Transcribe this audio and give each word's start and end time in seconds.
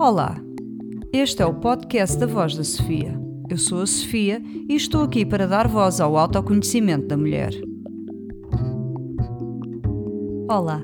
Olá, 0.00 0.34
este 1.12 1.42
é 1.42 1.46
o 1.46 1.52
podcast 1.52 2.16
da 2.16 2.24
Voz 2.24 2.56
da 2.56 2.64
Sofia. 2.64 3.20
Eu 3.50 3.58
sou 3.58 3.82
a 3.82 3.86
Sofia 3.86 4.40
e 4.66 4.74
estou 4.74 5.02
aqui 5.02 5.26
para 5.26 5.46
dar 5.46 5.68
voz 5.68 6.00
ao 6.00 6.16
autoconhecimento 6.16 7.06
da 7.06 7.18
mulher. 7.18 7.52
Olá, 10.48 10.82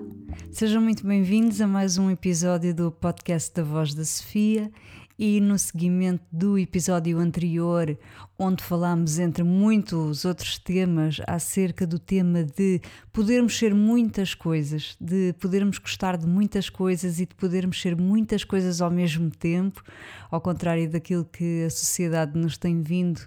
sejam 0.51 0.83
muito 0.83 1.06
bem-vindos 1.06 1.63
a 1.63 1.67
mais 1.67 1.97
um 1.97 2.10
episódio 2.10 2.74
do 2.74 2.92
podcast 2.92 3.54
da 3.54 3.63
Voz 3.63 3.94
da 3.94 4.04
Sofia 4.04 4.71
e 5.19 5.40
no 5.40 5.58
seguimento 5.58 6.22
do 6.30 6.58
episódio 6.58 7.19
anterior, 7.19 7.96
onde 8.38 8.62
falámos 8.62 9.19
entre 9.19 9.42
muitos 9.42 10.24
outros 10.24 10.58
temas 10.58 11.21
acerca 11.26 11.87
do 11.87 11.99
tema 11.99 12.44
de 12.44 12.81
podermos 13.12 13.56
ser 13.56 13.74
muitas 13.74 14.35
coisas, 14.35 14.96
de 15.00 15.32
podermos 15.40 15.78
gostar 15.78 16.18
de 16.18 16.27
muitas 16.27 16.68
coisas 16.68 17.18
e 17.18 17.27
de 17.27 17.34
podermos 17.34 17.80
ser 17.80 17.96
muitas 17.96 18.45
coisas 18.45 18.80
ao 18.80 18.91
mesmo 18.91 19.30
tempo, 19.30 19.82
ao 20.30 20.41
contrário 20.41 20.91
daquilo 20.91 21.24
que 21.24 21.64
a 21.64 21.70
sociedade 21.70 22.38
nos 22.38 22.58
tem 22.58 22.83
vindo 22.83 23.20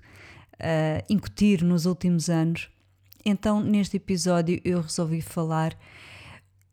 a 0.59 1.03
incutir 1.09 1.64
nos 1.64 1.86
últimos 1.86 2.30
anos. 2.30 2.70
Então, 3.26 3.62
neste 3.62 3.98
episódio, 3.98 4.62
eu 4.64 4.81
resolvi 4.81 5.22
falar 5.22 5.76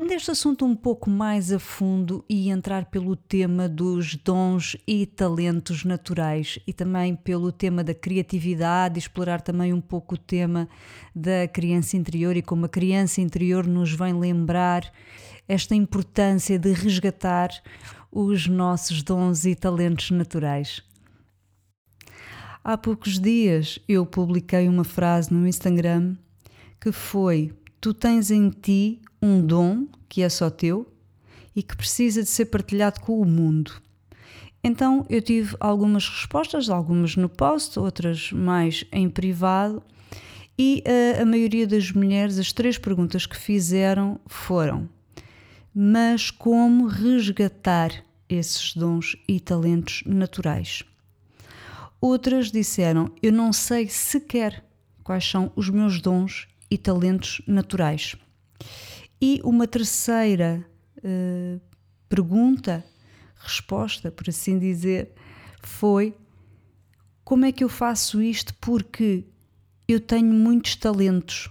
deste 0.05 0.30
assunto 0.30 0.64
um 0.64 0.77
pouco 0.77 1.09
mais 1.09 1.50
a 1.50 1.59
fundo 1.59 2.24
e 2.28 2.50
entrar 2.50 2.86
pelo 2.86 3.16
tema 3.16 3.68
dos 3.68 4.14
dons 4.14 4.77
e 4.86 5.06
talentos 5.06 5.84
naturais 5.84 6.59
e 6.66 6.72
também 6.72 7.16
pelo 7.16 7.50
tema 7.50 7.82
da 7.82 7.95
criatividade, 7.95 8.98
explorar 8.98 9.41
também 9.41 9.72
um 9.72 9.80
pouco 9.80 10.14
o 10.14 10.19
tema 10.19 10.69
da 11.14 11.48
criança 11.48 11.96
interior 11.96 12.36
e 12.36 12.42
como 12.42 12.66
a 12.66 12.69
criança 12.69 13.20
interior 13.20 13.66
nos 13.66 13.92
vem 13.92 14.12
lembrar 14.12 14.92
esta 15.48 15.74
importância 15.74 16.58
de 16.58 16.72
resgatar 16.72 17.50
os 18.12 18.47
nossos 18.47 19.02
dons 19.02 19.44
e 19.44 19.55
talentos 19.55 20.10
naturais. 20.10 20.83
Há 22.62 22.77
poucos 22.77 23.19
dias 23.19 23.78
eu 23.89 24.05
publiquei 24.05 24.69
uma 24.69 24.84
frase 24.84 25.33
no 25.33 25.47
Instagram 25.47 26.17
que 26.80 26.92
foi: 26.92 27.52
Tu 27.80 27.94
tens 27.94 28.30
em 28.30 28.50
ti 28.50 29.00
um 29.20 29.44
dom 29.44 29.86
que 30.08 30.22
é 30.22 30.28
só 30.28 30.50
teu 30.50 30.86
e 31.55 31.62
que 31.62 31.77
precisa 31.77 32.22
de 32.22 32.28
ser 32.28 32.46
partilhado 32.46 33.00
com 33.00 33.20
o 33.20 33.24
mundo. 33.24 33.72
Então 34.62 35.06
eu 35.08 35.22
tive 35.22 35.56
algumas 35.60 36.08
respostas, 36.08 36.68
algumas 36.68 37.16
no 37.16 37.28
post, 37.28 37.78
outras 37.78 38.33
mais 38.33 38.84
em 38.91 39.08
privado, 39.08 39.83
e 40.58 40.83
a, 40.86 41.22
a 41.22 41.24
maioria 41.24 41.66
das 41.66 41.92
mulheres, 41.92 42.38
as 42.38 42.52
três 42.52 42.78
perguntas 42.78 43.27
que 43.27 43.36
fizeram 43.36 44.18
foram: 44.27 44.88
mas 45.74 46.30
como 46.30 46.86
resgatar 46.86 47.92
esses 48.28 48.74
dons 48.74 49.16
e 49.28 49.38
talentos 49.38 50.02
naturais? 50.06 50.83
Outras 52.00 52.50
disseram: 52.50 53.11
eu 53.22 53.33
não 53.33 53.52
sei 53.52 53.88
sequer 53.88 54.64
quais 55.05 55.24
são 55.24 55.52
os 55.55 55.68
meus 55.68 56.00
dons 56.00 56.48
e 56.70 56.77
talentos 56.77 57.41
naturais. 57.47 58.17
E 59.20 59.41
uma 59.45 59.67
terceira 59.67 60.67
uh, 60.98 61.61
pergunta, 62.08 62.84
resposta, 63.36 64.11
por 64.11 64.28
assim 64.28 64.58
dizer, 64.58 65.12
foi: 65.62 66.14
como 67.25 67.45
é 67.45 67.53
que 67.53 67.64
eu 67.64 67.69
faço 67.69 68.23
isto? 68.23 68.55
Porque 68.61 69.25
eu 69.89 70.00
tenho 70.00 70.33
muitos 70.33 70.77
talentos, 70.77 71.50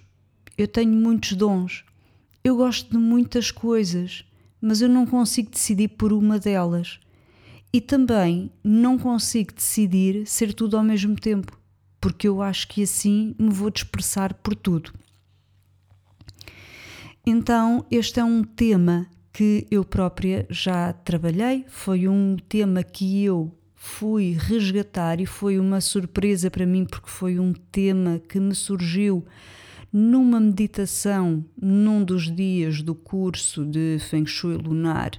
eu 0.58 0.68
tenho 0.68 0.94
muitos 0.94 1.34
dons, 1.34 1.84
eu 2.44 2.56
gosto 2.58 2.92
de 2.92 2.98
muitas 2.98 3.50
coisas, 3.50 4.24
mas 4.62 4.82
eu 4.82 4.90
não 4.90 5.06
consigo 5.06 5.50
decidir 5.50 5.90
por 5.90 6.14
uma 6.14 6.40
delas. 6.40 7.00
E 7.74 7.82
também 7.82 8.52
não 8.64 8.98
consigo 8.98 9.54
decidir 9.54 10.26
ser 10.26 10.54
tudo 10.54 10.78
ao 10.78 10.84
mesmo 10.84 11.16
tempo, 11.16 11.60
porque 12.00 12.28
eu 12.28 12.42
acho 12.42 12.68
que 12.70 12.84
assim 12.84 13.36
me 13.38 13.50
vou 13.50 13.70
dispersar 13.70 14.34
por 14.36 14.56
tudo. 14.56 14.94
Então, 17.28 17.84
este 17.90 18.20
é 18.20 18.24
um 18.24 18.44
tema 18.44 19.08
que 19.34 19.66
eu 19.72 19.84
própria 19.84 20.46
já 20.50 20.94
trabalhei, 20.94 21.66
foi 21.68 22.08
um 22.08 22.38
tema 22.48 22.84
que 22.84 23.24
eu 23.24 23.52
fui 23.74 24.38
resgatar 24.40 25.20
e 25.20 25.26
foi 25.26 25.60
uma 25.60 25.82
surpresa 25.82 26.52
para 26.52 26.66
mim 26.68 26.86
porque 26.86 27.10
foi 27.10 27.40
um 27.40 27.52
tema 27.52 28.20
que 28.20 28.40
me 28.40 28.54
surgiu 28.54 29.26
numa 29.92 30.40
meditação 30.40 31.44
num 31.60 32.04
dos 32.04 32.34
dias 32.34 32.82
do 32.82 32.94
curso 32.94 33.66
de 33.66 33.98
Feng 34.00 34.26
Shui 34.28 34.58
lunar 34.58 35.12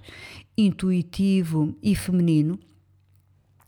intuitivo 0.56 1.76
e 1.82 1.96
feminino. 1.96 2.58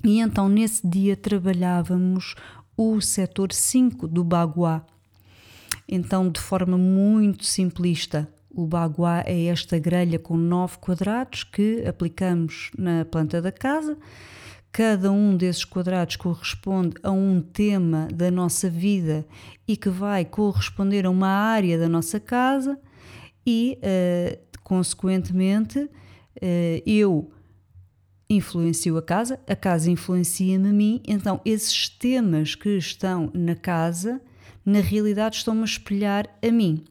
E 0.05 0.20
então 0.20 0.49
nesse 0.49 0.87
dia 0.87 1.16
trabalhávamos 1.16 2.34
o 2.76 3.00
setor 3.00 3.53
5 3.53 4.06
do 4.06 4.22
Bagua 4.22 4.87
então, 5.88 6.31
de 6.31 6.41
forma 6.41 6.76
muito 6.76 7.44
simplista, 7.47 8.28
o 8.50 8.66
baguá 8.66 9.22
é 9.25 9.44
esta 9.44 9.78
grelha 9.78 10.19
com 10.19 10.37
nove 10.37 10.76
quadrados 10.78 11.44
que 11.44 11.84
aplicamos 11.87 12.71
na 12.76 13.04
planta 13.04 13.41
da 13.41 13.53
casa. 13.53 13.97
Cada 14.71 15.10
um 15.10 15.37
desses 15.37 15.65
quadrados 15.65 16.16
corresponde 16.16 16.97
a 17.03 17.10
um 17.10 17.41
tema 17.41 18.09
da 18.12 18.31
nossa 18.31 18.69
vida 18.69 19.26
e 19.66 19.76
que 19.76 19.88
vai 19.88 20.25
corresponder 20.25 21.06
a 21.06 21.10
uma 21.10 21.28
área 21.28 21.78
da 21.78 21.88
nossa 21.88 22.20
casa, 22.20 22.78
e, 23.47 23.78
uh, 23.78 24.59
consequentemente, 24.62 25.78
uh, 25.78 25.91
eu 26.84 27.32
influencio 28.28 28.99
a 28.99 29.03
casa, 29.03 29.41
a 29.47 29.56
casa 29.56 29.91
influencia-me 29.91 30.69
a 30.69 30.72
mim, 30.72 31.00
então 31.09 31.41
esses 31.47 31.88
temas 31.88 32.55
que 32.55 32.76
estão 32.76 33.31
na 33.32 33.55
casa 33.55 34.20
na 34.68 34.80
realidade 34.80 35.36
estão-me 35.36 35.62
a 35.62 35.64
espelhar 35.64 36.28
a 36.42 36.52
mim. 36.52 36.84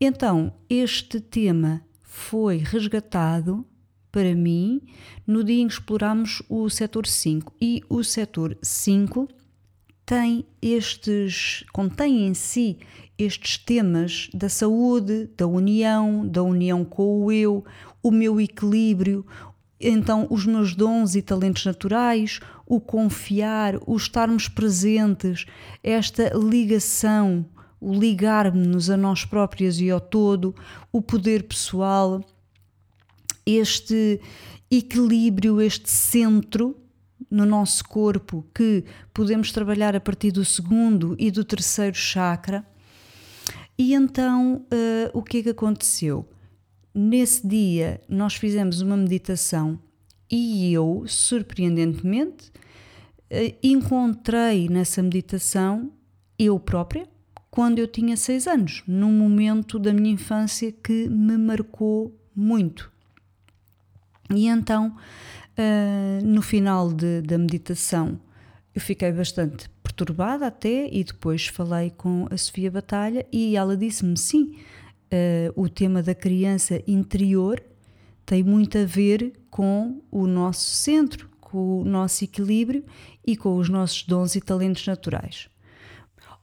Então, 0.00 0.54
este 0.70 1.20
tema 1.20 1.82
foi 2.02 2.58
resgatado 2.58 3.66
para 4.12 4.32
mim 4.32 4.80
no 5.26 5.42
dia 5.42 5.60
em 5.60 5.66
que 5.66 5.74
explorámos 5.74 6.40
o 6.48 6.70
setor 6.70 7.04
5 7.06 7.52
e 7.60 7.82
o 7.88 8.04
setor 8.04 8.56
5 8.62 9.28
tem 10.06 10.46
estes, 10.62 11.64
contém 11.72 12.28
em 12.28 12.34
si 12.34 12.78
estes 13.18 13.58
temas 13.58 14.28
da 14.32 14.48
saúde, 14.48 15.30
da 15.36 15.48
união, 15.48 16.24
da 16.24 16.44
união 16.44 16.84
com 16.84 17.24
o 17.24 17.32
eu, 17.32 17.64
o 18.02 18.10
meu 18.12 18.40
equilíbrio, 18.40 19.26
então 19.80 20.26
os 20.30 20.46
meus 20.46 20.74
dons 20.74 21.14
e 21.14 21.22
talentos 21.22 21.64
naturais, 21.64 22.40
o 22.66 22.80
confiar, 22.80 23.74
o 23.86 23.96
estarmos 23.96 24.48
presentes, 24.48 25.46
esta 25.82 26.32
ligação, 26.34 27.44
o 27.80 27.92
ligar-nos 27.92 28.88
a 28.88 28.96
nós 28.96 29.24
próprias 29.24 29.78
e 29.80 29.90
ao 29.90 30.00
todo, 30.00 30.54
o 30.90 31.02
poder 31.02 31.42
pessoal, 31.42 32.24
este 33.44 34.20
equilíbrio, 34.70 35.60
este 35.60 35.90
centro 35.90 36.76
no 37.30 37.44
nosso 37.44 37.84
corpo 37.84 38.46
que 38.54 38.84
podemos 39.12 39.52
trabalhar 39.52 39.94
a 39.94 40.00
partir 40.00 40.30
do 40.30 40.44
segundo 40.44 41.14
e 41.18 41.30
do 41.30 41.44
terceiro 41.44 41.96
chakra. 41.96 42.64
E 43.76 43.92
então 43.92 44.64
uh, 44.72 45.18
o 45.18 45.22
que 45.22 45.38
é 45.38 45.42
que 45.42 45.50
aconteceu? 45.50 46.26
Nesse 46.94 47.46
dia, 47.46 48.00
nós 48.08 48.34
fizemos 48.34 48.80
uma 48.80 48.96
meditação 48.96 49.78
e 50.30 50.72
eu, 50.72 51.02
surpreendentemente, 51.08 52.52
eh, 53.28 53.56
encontrei 53.62 54.68
nessa 54.68 55.02
meditação 55.02 55.90
eu 56.38 56.58
própria 56.60 57.08
quando 57.50 57.78
eu 57.78 57.88
tinha 57.88 58.16
seis 58.16 58.46
anos, 58.46 58.82
num 58.86 59.12
momento 59.12 59.78
da 59.78 59.92
minha 59.92 60.12
infância 60.12 60.70
que 60.70 61.08
me 61.08 61.36
marcou 61.36 62.16
muito. 62.34 62.90
E 64.32 64.46
então, 64.46 64.96
eh, 65.56 66.20
no 66.22 66.42
final 66.42 66.92
de, 66.92 67.22
da 67.22 67.38
meditação, 67.38 68.20
eu 68.74 68.80
fiquei 68.80 69.12
bastante 69.12 69.68
perturbada 69.82 70.46
até 70.46 70.88
e 70.92 71.04
depois 71.04 71.46
falei 71.46 71.90
com 71.90 72.26
a 72.30 72.36
Sofia 72.36 72.70
Batalha 72.70 73.26
e 73.32 73.56
ela 73.56 73.76
disse-me 73.76 74.16
sim, 74.16 74.56
uh, 75.12 75.60
o 75.60 75.68
tema 75.68 76.02
da 76.02 76.14
criança 76.14 76.82
interior 76.86 77.62
tem 78.26 78.42
muito 78.42 78.78
a 78.78 78.84
ver 78.84 79.32
com 79.50 80.02
o 80.10 80.26
nosso 80.26 80.70
centro, 80.70 81.28
com 81.40 81.80
o 81.80 81.84
nosso 81.84 82.24
equilíbrio 82.24 82.84
e 83.26 83.36
com 83.36 83.56
os 83.56 83.68
nossos 83.68 84.02
dons 84.04 84.34
e 84.34 84.40
talentos 84.40 84.86
naturais. 84.86 85.48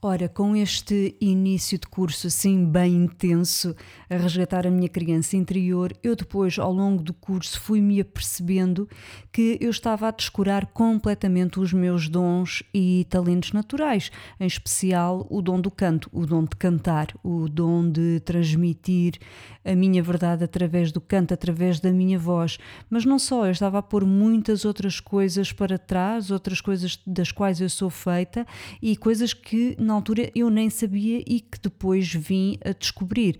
Ora, 0.03 0.27
com 0.27 0.55
este 0.55 1.15
início 1.21 1.77
de 1.77 1.85
curso 1.85 2.25
assim 2.25 2.65
bem 2.65 2.95
intenso 2.95 3.75
a 4.09 4.17
resgatar 4.17 4.65
a 4.65 4.71
minha 4.71 4.89
criança 4.89 5.37
interior, 5.37 5.93
eu 6.01 6.15
depois, 6.15 6.57
ao 6.57 6.73
longo 6.73 7.03
do 7.03 7.13
curso, 7.13 7.61
fui-me 7.61 8.01
apercebendo 8.01 8.89
que 9.31 9.59
eu 9.61 9.69
estava 9.69 10.07
a 10.07 10.11
descurar 10.11 10.65
completamente 10.65 11.59
os 11.59 11.71
meus 11.71 12.09
dons 12.09 12.63
e 12.73 13.05
talentos 13.11 13.51
naturais, 13.51 14.11
em 14.39 14.47
especial 14.47 15.27
o 15.29 15.39
dom 15.39 15.61
do 15.61 15.69
canto, 15.69 16.09
o 16.11 16.25
dom 16.25 16.45
de 16.45 16.55
cantar, 16.55 17.09
o 17.23 17.47
dom 17.47 17.87
de 17.87 18.21
transmitir 18.21 19.19
a 19.63 19.75
minha 19.75 20.01
verdade 20.01 20.43
através 20.43 20.91
do 20.91 20.99
canto, 20.99 21.31
através 21.31 21.79
da 21.79 21.91
minha 21.91 22.17
voz. 22.17 22.57
Mas 22.89 23.05
não 23.05 23.19
só, 23.19 23.45
eu 23.45 23.51
estava 23.51 23.77
a 23.77 23.83
pôr 23.83 24.03
muitas 24.03 24.65
outras 24.65 24.99
coisas 24.99 25.51
para 25.51 25.77
trás, 25.77 26.31
outras 26.31 26.59
coisas 26.59 26.99
das 27.05 27.31
quais 27.31 27.61
eu 27.61 27.69
sou 27.69 27.91
feita 27.91 28.47
e 28.81 28.97
coisas 28.97 29.31
que 29.31 29.75
na 29.91 29.95
altura 29.95 30.31
eu 30.33 30.49
nem 30.49 30.69
sabia 30.69 31.21
e 31.27 31.41
que 31.41 31.59
depois 31.61 32.13
vim 32.13 32.57
a 32.63 32.71
descobrir. 32.71 33.37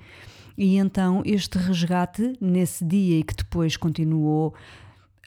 E 0.58 0.76
então 0.76 1.24
este 1.26 1.58
resgate 1.58 2.34
nesse 2.42 2.84
dia 2.84 3.20
e 3.20 3.24
que 3.24 3.34
depois 3.34 3.78
continuou 3.78 4.54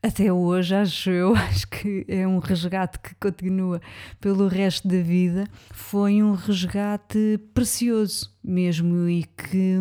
até 0.03 0.31
hoje, 0.31 0.75
acho 0.75 1.09
eu, 1.09 1.33
acho 1.49 1.67
que 1.67 2.05
é 2.07 2.29
um 2.29 2.39
resgate 2.39 2.99
que 2.99 3.15
continua 3.15 3.81
pelo 4.21 4.49
resto 4.49 4.87
da 4.87 5.01
vida, 5.01 5.49
foi 5.73 6.23
um 6.23 6.33
resgate 6.33 7.41
precioso 7.55 8.31
mesmo 8.45 9.09
e 9.09 9.25
que 9.25 9.79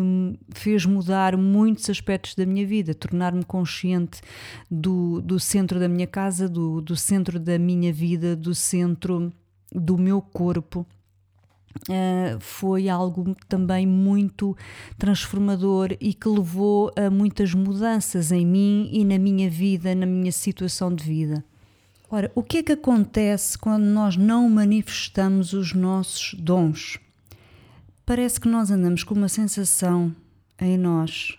fez 0.54 0.86
mudar 0.86 1.36
muitos 1.36 1.90
aspectos 1.90 2.34
da 2.34 2.46
minha 2.46 2.66
vida, 2.66 2.94
tornar-me 2.94 3.44
consciente 3.44 4.22
do, 4.70 5.20
do 5.20 5.38
centro 5.38 5.78
da 5.78 5.90
minha 5.90 6.06
casa, 6.06 6.48
do, 6.48 6.80
do 6.80 6.96
centro 6.96 7.38
da 7.38 7.58
minha 7.58 7.92
vida, 7.92 8.34
do 8.34 8.54
centro 8.54 9.30
do 9.70 9.98
meu 9.98 10.22
corpo 10.22 10.86
Uh, 11.82 12.40
foi 12.40 12.88
algo 12.88 13.36
também 13.48 13.86
muito 13.86 14.56
transformador 14.96 15.96
e 16.00 16.14
que 16.14 16.28
levou 16.28 16.90
a 16.96 17.10
muitas 17.10 17.52
mudanças 17.52 18.30
em 18.32 18.46
mim 18.46 18.88
e 18.92 19.04
na 19.04 19.18
minha 19.18 19.50
vida, 19.50 19.94
na 19.94 20.06
minha 20.06 20.32
situação 20.32 20.94
de 20.94 21.04
vida. 21.04 21.44
Ora, 22.10 22.30
o 22.34 22.42
que 22.42 22.58
é 22.58 22.62
que 22.62 22.72
acontece 22.72 23.58
quando 23.58 23.84
nós 23.84 24.16
não 24.16 24.48
manifestamos 24.48 25.52
os 25.52 25.72
nossos 25.72 26.34
dons? 26.34 26.98
Parece 28.06 28.40
que 28.40 28.48
nós 28.48 28.70
andamos 28.70 29.02
com 29.02 29.14
uma 29.14 29.28
sensação 29.28 30.14
em 30.60 30.78
nós, 30.78 31.36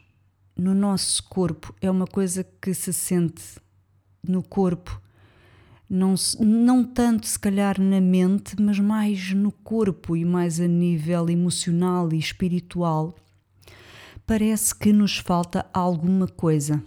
no 0.55 0.73
nosso 0.75 1.23
corpo, 1.23 1.73
é 1.81 1.89
uma 1.89 2.05
coisa 2.05 2.45
que 2.61 2.73
se 2.73 2.91
sente 2.91 3.43
no 4.27 4.43
corpo 4.43 5.01
não, 5.89 6.15
não 6.39 6.83
tanto 6.83 7.27
se 7.27 7.37
calhar 7.37 7.79
na 7.79 8.01
mente, 8.01 8.55
mas 8.59 8.79
mais 8.79 9.33
no 9.33 9.51
corpo 9.51 10.15
e 10.15 10.25
mais 10.25 10.59
a 10.59 10.67
nível 10.67 11.29
emocional 11.29 12.11
e 12.11 12.17
espiritual, 12.17 13.15
parece 14.25 14.73
que 14.73 14.91
nos 14.91 15.17
falta 15.17 15.65
alguma 15.73 16.27
coisa. 16.27 16.83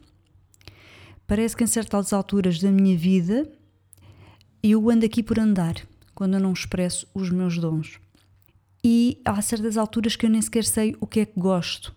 Parece 1.26 1.56
que 1.56 1.64
em 1.64 1.66
certas 1.66 2.12
alturas 2.12 2.58
da 2.58 2.70
minha 2.70 2.96
vida 2.96 3.50
eu 4.62 4.90
ando 4.90 5.06
aqui 5.06 5.22
por 5.22 5.38
andar, 5.38 5.76
quando 6.14 6.34
eu 6.34 6.40
não 6.40 6.52
expresso 6.52 7.06
os 7.14 7.30
meus 7.30 7.58
dons. 7.58 8.00
E 8.82 9.20
há 9.24 9.40
certas 9.40 9.76
alturas 9.76 10.16
que 10.16 10.26
eu 10.26 10.30
nem 10.30 10.42
sequer 10.42 10.64
sei 10.64 10.96
o 11.00 11.06
que 11.06 11.20
é 11.20 11.26
que 11.26 11.38
gosto. 11.38 11.94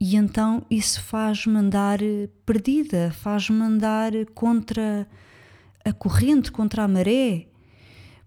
E 0.00 0.16
então 0.16 0.64
isso 0.70 1.02
faz-me 1.02 1.56
andar 1.56 1.98
perdida, 2.44 3.12
faz-me 3.12 3.62
andar 3.62 4.12
contra 4.34 5.08
a 5.84 5.92
corrente 5.92 6.50
contra 6.50 6.84
a 6.84 6.88
maré, 6.88 7.48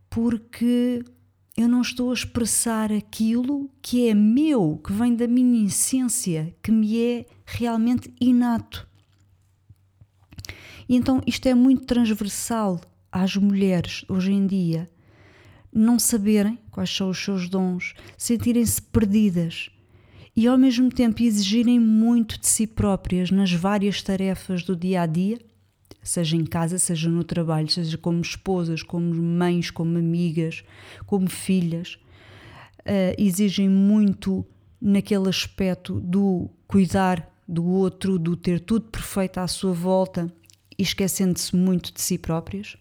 porque 0.10 1.04
eu 1.56 1.68
não 1.68 1.82
estou 1.82 2.12
a 2.12 2.14
expressar 2.14 2.92
aquilo 2.92 3.70
que 3.82 4.08
é 4.08 4.14
meu, 4.14 4.80
que 4.86 4.94
vem 4.94 5.16
da 5.16 5.28
minha 5.28 5.66
essência, 5.66 6.56
que 6.62 6.72
me 6.72 7.02
é 7.02 7.26
realmente 7.46 8.14
inato. 8.22 8.88
E 10.88 10.96
então 10.96 11.22
isto 11.26 11.48
é 11.48 11.56
muito 11.56 11.86
transversal 11.86 12.80
às 13.12 13.36
mulheres 13.36 14.06
hoje 14.08 14.32
em 14.32 14.46
dia. 14.46 14.88
Não 15.74 15.98
saberem 15.98 16.60
quais 16.72 16.96
são 16.96 17.10
os 17.10 17.18
seus 17.18 17.50
dons, 17.50 17.94
sentirem-se 18.18 18.82
perdidas 18.82 19.70
e 20.36 20.48
ao 20.48 20.58
mesmo 20.58 20.90
tempo 20.90 21.24
exigirem 21.24 21.80
muito 21.80 22.40
de 22.40 22.48
si 22.48 22.68
próprias 22.68 23.32
nas 23.32 23.52
várias 23.52 24.04
tarefas 24.04 24.64
do 24.64 24.76
dia 24.76 25.02
a 25.02 25.06
dia 25.08 25.40
seja 26.10 26.36
em 26.36 26.46
casa, 26.46 26.78
seja 26.78 27.10
no 27.10 27.24
trabalho, 27.24 27.70
seja 27.70 27.98
como 27.98 28.22
esposas, 28.22 28.84
como 28.84 29.14
mães, 29.14 29.70
como 29.70 29.98
amigas, 29.98 30.64
como 31.06 31.30
filhas, 31.30 31.98
uh, 32.82 33.16
exigem 33.18 33.70
muito 33.70 34.46
naquele 34.80 35.30
aspecto 35.30 36.00
do 36.00 36.50
cuidar 36.68 37.30
do 37.48 37.66
outro, 37.66 38.20
do 38.20 38.36
ter 38.36 38.60
tudo 38.60 38.86
perfeito 38.90 39.40
à 39.40 39.48
sua 39.48 39.74
volta 39.74 40.32
e 40.78 40.84
esquecendo-se 40.84 41.56
muito 41.56 41.94
de 41.94 42.02
si 42.02 42.18
próprias. 42.18 42.78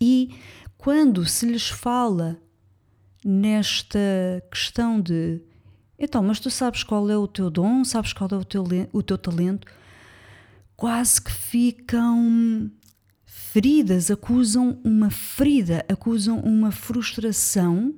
E 0.00 0.34
quando 0.76 1.26
se 1.26 1.46
lhes 1.46 1.68
fala 1.68 2.40
nesta 3.24 3.98
questão 4.50 5.00
de 5.00 5.40
então, 5.98 6.22
mas 6.22 6.38
tu 6.38 6.48
sabes 6.48 6.84
qual 6.84 7.10
é 7.10 7.16
o 7.16 7.26
teu 7.26 7.50
dom, 7.50 7.84
sabes 7.84 8.12
qual 8.12 8.30
é 8.30 8.36
o 8.36 8.44
teu, 8.44 8.64
o 8.92 9.02
teu 9.02 9.18
talento, 9.18 9.66
quase 10.78 11.20
que 11.20 11.32
ficam 11.32 12.70
feridas, 13.26 14.12
acusam 14.12 14.80
uma 14.84 15.10
ferida, 15.10 15.84
acusam 15.88 16.38
uma 16.38 16.70
frustração 16.70 17.92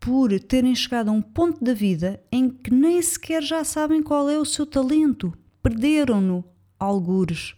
por 0.00 0.30
terem 0.40 0.74
chegado 0.74 1.10
a 1.10 1.12
um 1.12 1.20
ponto 1.20 1.62
da 1.62 1.74
vida 1.74 2.18
em 2.32 2.48
que 2.48 2.72
nem 2.72 3.02
sequer 3.02 3.42
já 3.42 3.62
sabem 3.62 4.02
qual 4.02 4.30
é 4.30 4.38
o 4.38 4.44
seu 4.46 4.64
talento, 4.64 5.36
perderam-no 5.62 6.42
algures, 6.78 7.54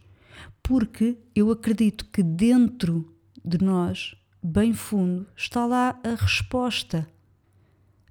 porque 0.64 1.16
eu 1.32 1.52
acredito 1.52 2.06
que 2.06 2.24
dentro 2.24 3.16
de 3.44 3.62
nós, 3.64 4.16
bem 4.42 4.74
fundo, 4.74 5.28
está 5.36 5.64
lá 5.64 5.96
a 6.02 6.16
resposta. 6.16 7.08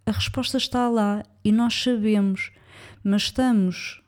A 0.05 0.11
resposta 0.13 0.55
está 0.55 0.87
lá 0.87 1.21
e 1.43 1.51
nós 1.51 1.73
sabemos, 1.83 2.49
mas 3.03 3.23
estamos 3.23 4.01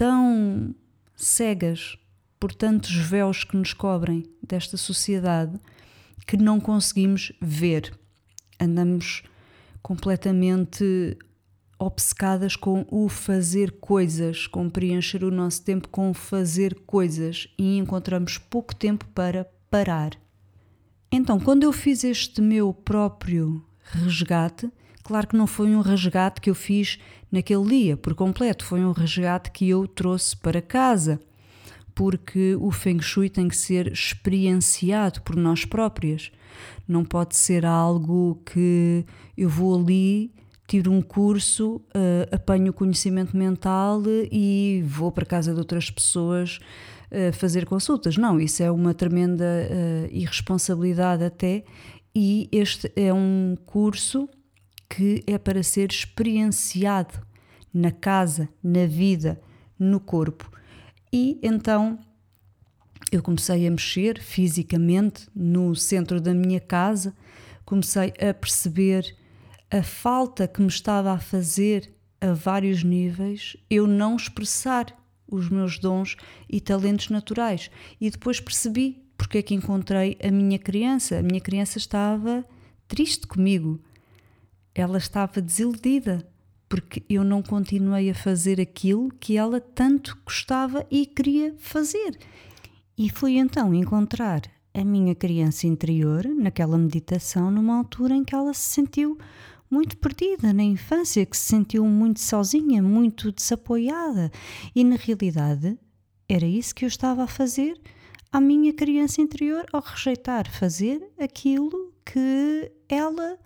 tão 0.00 0.74
cegas 1.14 1.98
por 2.38 2.54
tantos 2.54 2.94
véus 2.94 3.44
que 3.44 3.54
nos 3.54 3.74
cobrem 3.74 4.24
desta 4.42 4.78
sociedade 4.78 5.60
que 6.26 6.38
não 6.38 6.58
conseguimos 6.58 7.34
ver. 7.38 7.92
Andamos 8.58 9.22
completamente 9.82 11.18
obcecadas 11.78 12.56
com 12.56 12.86
o 12.90 13.10
fazer 13.10 13.72
coisas, 13.72 14.46
com 14.46 14.70
preencher 14.70 15.22
o 15.22 15.30
nosso 15.30 15.62
tempo 15.62 15.86
com 15.88 16.14
fazer 16.14 16.80
coisas 16.86 17.46
e 17.58 17.76
encontramos 17.76 18.38
pouco 18.38 18.74
tempo 18.74 19.04
para 19.14 19.44
parar. 19.70 20.12
Então, 21.12 21.38
quando 21.38 21.64
eu 21.64 21.74
fiz 21.74 22.04
este 22.04 22.40
meu 22.40 22.72
próprio 22.72 23.62
resgate, 23.82 24.72
Claro 25.02 25.28
que 25.28 25.36
não 25.36 25.46
foi 25.46 25.74
um 25.74 25.80
resgate 25.80 26.40
que 26.40 26.50
eu 26.50 26.54
fiz 26.54 26.98
naquele 27.30 27.66
dia 27.66 27.96
por 27.96 28.14
completo, 28.14 28.64
foi 28.64 28.84
um 28.84 28.92
resgate 28.92 29.50
que 29.50 29.68
eu 29.68 29.86
trouxe 29.86 30.36
para 30.36 30.60
casa, 30.60 31.20
porque 31.94 32.56
o 32.60 32.70
Feng 32.70 33.00
Shui 33.00 33.28
tem 33.28 33.48
que 33.48 33.56
ser 33.56 33.90
experienciado 33.92 35.22
por 35.22 35.36
nós 35.36 35.64
próprias. 35.64 36.30
Não 36.86 37.04
pode 37.04 37.36
ser 37.36 37.64
algo 37.64 38.40
que 38.44 39.04
eu 39.36 39.48
vou 39.48 39.78
ali, 39.78 40.32
tiro 40.66 40.92
um 40.92 41.02
curso, 41.02 41.76
uh, 41.76 42.32
apanho 42.32 42.70
o 42.70 42.72
conhecimento 42.72 43.36
mental 43.36 44.02
e 44.30 44.84
vou 44.86 45.10
para 45.10 45.26
casa 45.26 45.52
de 45.52 45.58
outras 45.58 45.90
pessoas 45.90 46.60
uh, 47.10 47.32
fazer 47.32 47.66
consultas. 47.66 48.16
Não, 48.16 48.40
isso 48.40 48.62
é 48.62 48.70
uma 48.70 48.94
tremenda 48.94 49.44
uh, 49.44 50.08
irresponsabilidade 50.14 51.24
até. 51.24 51.64
E 52.14 52.48
este 52.52 52.90
é 52.94 53.12
um 53.12 53.56
curso 53.66 54.28
que 54.90 55.22
é 55.26 55.38
para 55.38 55.62
ser 55.62 55.90
experienciado 55.90 57.14
na 57.72 57.92
casa, 57.92 58.48
na 58.62 58.84
vida, 58.86 59.40
no 59.78 60.00
corpo. 60.00 60.50
E 61.12 61.38
então 61.42 61.98
eu 63.12 63.22
comecei 63.22 63.66
a 63.66 63.70
mexer 63.70 64.20
fisicamente 64.20 65.28
no 65.34 65.74
centro 65.76 66.20
da 66.20 66.34
minha 66.34 66.60
casa, 66.60 67.14
comecei 67.64 68.12
a 68.20 68.34
perceber 68.34 69.16
a 69.70 69.82
falta 69.82 70.48
que 70.48 70.60
me 70.60 70.68
estava 70.68 71.12
a 71.12 71.18
fazer 71.18 71.94
a 72.20 72.32
vários 72.32 72.82
níveis 72.82 73.56
eu 73.70 73.86
não 73.86 74.16
expressar 74.16 74.94
os 75.26 75.48
meus 75.48 75.78
dons 75.78 76.16
e 76.48 76.60
talentos 76.60 77.08
naturais. 77.08 77.70
E 78.00 78.10
depois 78.10 78.40
percebi 78.40 79.02
porque 79.16 79.38
é 79.38 79.42
que 79.42 79.54
encontrei 79.54 80.18
a 80.22 80.30
minha 80.30 80.58
criança. 80.58 81.18
A 81.18 81.22
minha 81.22 81.40
criança 81.40 81.78
estava 81.78 82.44
triste 82.88 83.26
comigo, 83.26 83.80
ela 84.74 84.98
estava 84.98 85.40
desiludida 85.40 86.26
porque 86.68 87.02
eu 87.08 87.24
não 87.24 87.42
continuei 87.42 88.10
a 88.10 88.14
fazer 88.14 88.60
aquilo 88.60 89.10
que 89.18 89.36
ela 89.36 89.60
tanto 89.60 90.16
gostava 90.24 90.86
e 90.88 91.04
queria 91.04 91.52
fazer. 91.58 92.16
E 92.96 93.10
fui 93.10 93.38
então 93.38 93.74
encontrar 93.74 94.42
a 94.72 94.84
minha 94.84 95.14
criança 95.16 95.66
interior 95.66 96.24
naquela 96.28 96.78
meditação, 96.78 97.50
numa 97.50 97.76
altura 97.76 98.14
em 98.14 98.22
que 98.22 98.36
ela 98.36 98.54
se 98.54 98.70
sentiu 98.70 99.18
muito 99.68 99.96
perdida 99.96 100.52
na 100.52 100.62
infância, 100.62 101.26
que 101.26 101.36
se 101.36 101.48
sentiu 101.48 101.84
muito 101.86 102.20
sozinha, 102.20 102.80
muito 102.80 103.32
desapoiada. 103.32 104.30
E 104.72 104.84
na 104.84 104.94
realidade 104.94 105.76
era 106.28 106.46
isso 106.46 106.72
que 106.72 106.84
eu 106.84 106.88
estava 106.88 107.24
a 107.24 107.26
fazer 107.26 107.80
à 108.32 108.40
minha 108.40 108.72
criança 108.72 109.20
interior 109.20 109.66
ao 109.72 109.82
rejeitar 109.82 110.48
fazer 110.48 111.02
aquilo 111.18 111.92
que 112.04 112.70
ela 112.88 113.38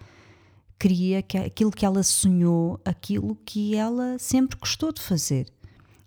queria, 0.79 1.19
aquilo 1.19 1.71
que 1.71 1.85
ela 1.85 2.03
sonhou, 2.03 2.81
aquilo 2.85 3.37
que 3.45 3.75
ela 3.75 4.19
sempre 4.19 4.59
gostou 4.59 4.93
de 4.93 5.01
fazer. 5.01 5.47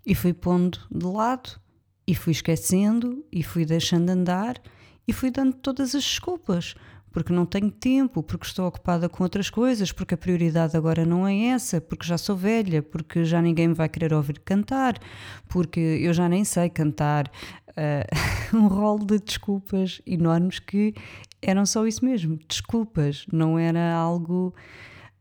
E 0.05 0.15
fui 0.15 0.33
pondo 0.33 0.79
de 0.89 1.05
lado, 1.05 1.59
e 2.05 2.15
fui 2.15 2.31
esquecendo, 2.31 3.25
e 3.31 3.43
fui 3.43 3.65
deixando 3.65 4.09
andar, 4.09 4.61
e 5.07 5.13
fui 5.13 5.31
dando 5.31 5.53
todas 5.53 5.95
as 5.95 6.03
desculpas 6.03 6.75
porque 7.17 7.33
não 7.33 7.47
tenho 7.47 7.71
tempo, 7.71 8.21
porque 8.21 8.45
estou 8.45 8.67
ocupada 8.67 9.09
com 9.09 9.23
outras 9.23 9.49
coisas, 9.49 9.91
porque 9.91 10.13
a 10.13 10.17
prioridade 10.17 10.77
agora 10.77 11.03
não 11.03 11.27
é 11.27 11.47
essa, 11.47 11.81
porque 11.81 12.05
já 12.05 12.15
sou 12.15 12.35
velha, 12.35 12.83
porque 12.83 13.25
já 13.25 13.41
ninguém 13.41 13.69
me 13.69 13.73
vai 13.73 13.89
querer 13.89 14.13
ouvir 14.13 14.39
cantar, 14.41 14.99
porque 15.47 15.79
eu 15.79 16.13
já 16.13 16.29
nem 16.29 16.43
sei 16.43 16.69
cantar. 16.69 17.27
Uh, 17.69 18.53
um 18.55 18.67
rol 18.67 18.99
de 18.99 19.19
desculpas 19.19 19.99
enormes 20.05 20.59
que 20.59 20.93
eram 21.41 21.65
só 21.65 21.85
isso 21.85 22.03
mesmo, 22.03 22.39
desculpas, 22.47 23.25
não 23.31 23.57
era 23.57 23.93
algo 23.93 24.53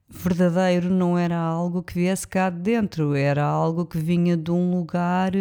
verdadeiro, 0.09 0.89
não 0.89 1.19
era 1.19 1.37
algo 1.39 1.83
que 1.83 1.95
viesse 1.95 2.27
cá 2.27 2.49
de 2.49 2.61
dentro, 2.61 3.15
era 3.15 3.45
algo 3.45 3.85
que 3.85 3.99
vinha 3.99 4.37
de 4.37 4.51
um 4.51 4.75
lugar 4.75 5.33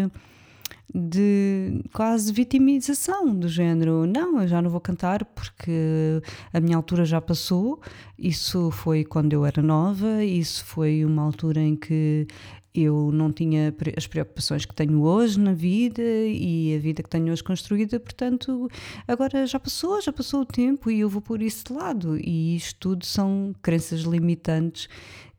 de 0.94 1.84
quase 1.91 2.32
vitimização 2.32 3.36
do 3.36 3.50
género. 3.50 4.05
Não, 4.05 4.41
eu 4.41 4.48
já 4.48 4.62
não 4.62 4.70
vou 4.70 4.79
cantar 4.79 5.25
porque 5.25 6.22
a 6.53 6.60
minha 6.62 6.77
altura 6.77 7.03
já 7.03 7.20
passou. 7.20 7.82
Isso 8.17 8.72
foi 8.72 9.03
quando 9.03 9.34
eu 9.34 9.46
era 9.46 9.62
nova, 9.62 10.24
isso 10.24 10.63
foi 10.63 11.03
uma 11.03 11.24
altura 11.24 11.60
em 11.60 11.75
que 11.75 12.27
eu 12.75 13.12
não 13.12 13.32
tinha 13.32 13.74
as 13.96 14.08
preocupações 14.08 14.65
que 14.65 14.75
tenho 14.75 15.01
hoje 15.01 15.39
na 15.39 15.53
vida 15.53 16.01
e 16.01 16.75
a 16.75 16.79
vida 16.79 17.01
que 17.01 17.10
tenho 17.10 17.32
hoje 17.32 17.44
construída, 17.44 18.00
portanto, 18.00 18.70
agora 19.08 19.46
já 19.46 19.60
passou, 19.60 20.01
já 20.01 20.12
passou 20.12 20.41
o 20.41 20.46
tempo 20.46 20.89
e 20.89 21.00
eu 21.00 21.10
vou 21.10 21.22
por 21.22 21.41
isso 21.41 21.65
de 21.65 21.74
lado. 21.74 22.17
E 22.17 22.55
isto 22.55 22.79
tudo 22.79 23.05
são 23.05 23.55
crenças 23.62 24.01
limitantes 24.01 24.88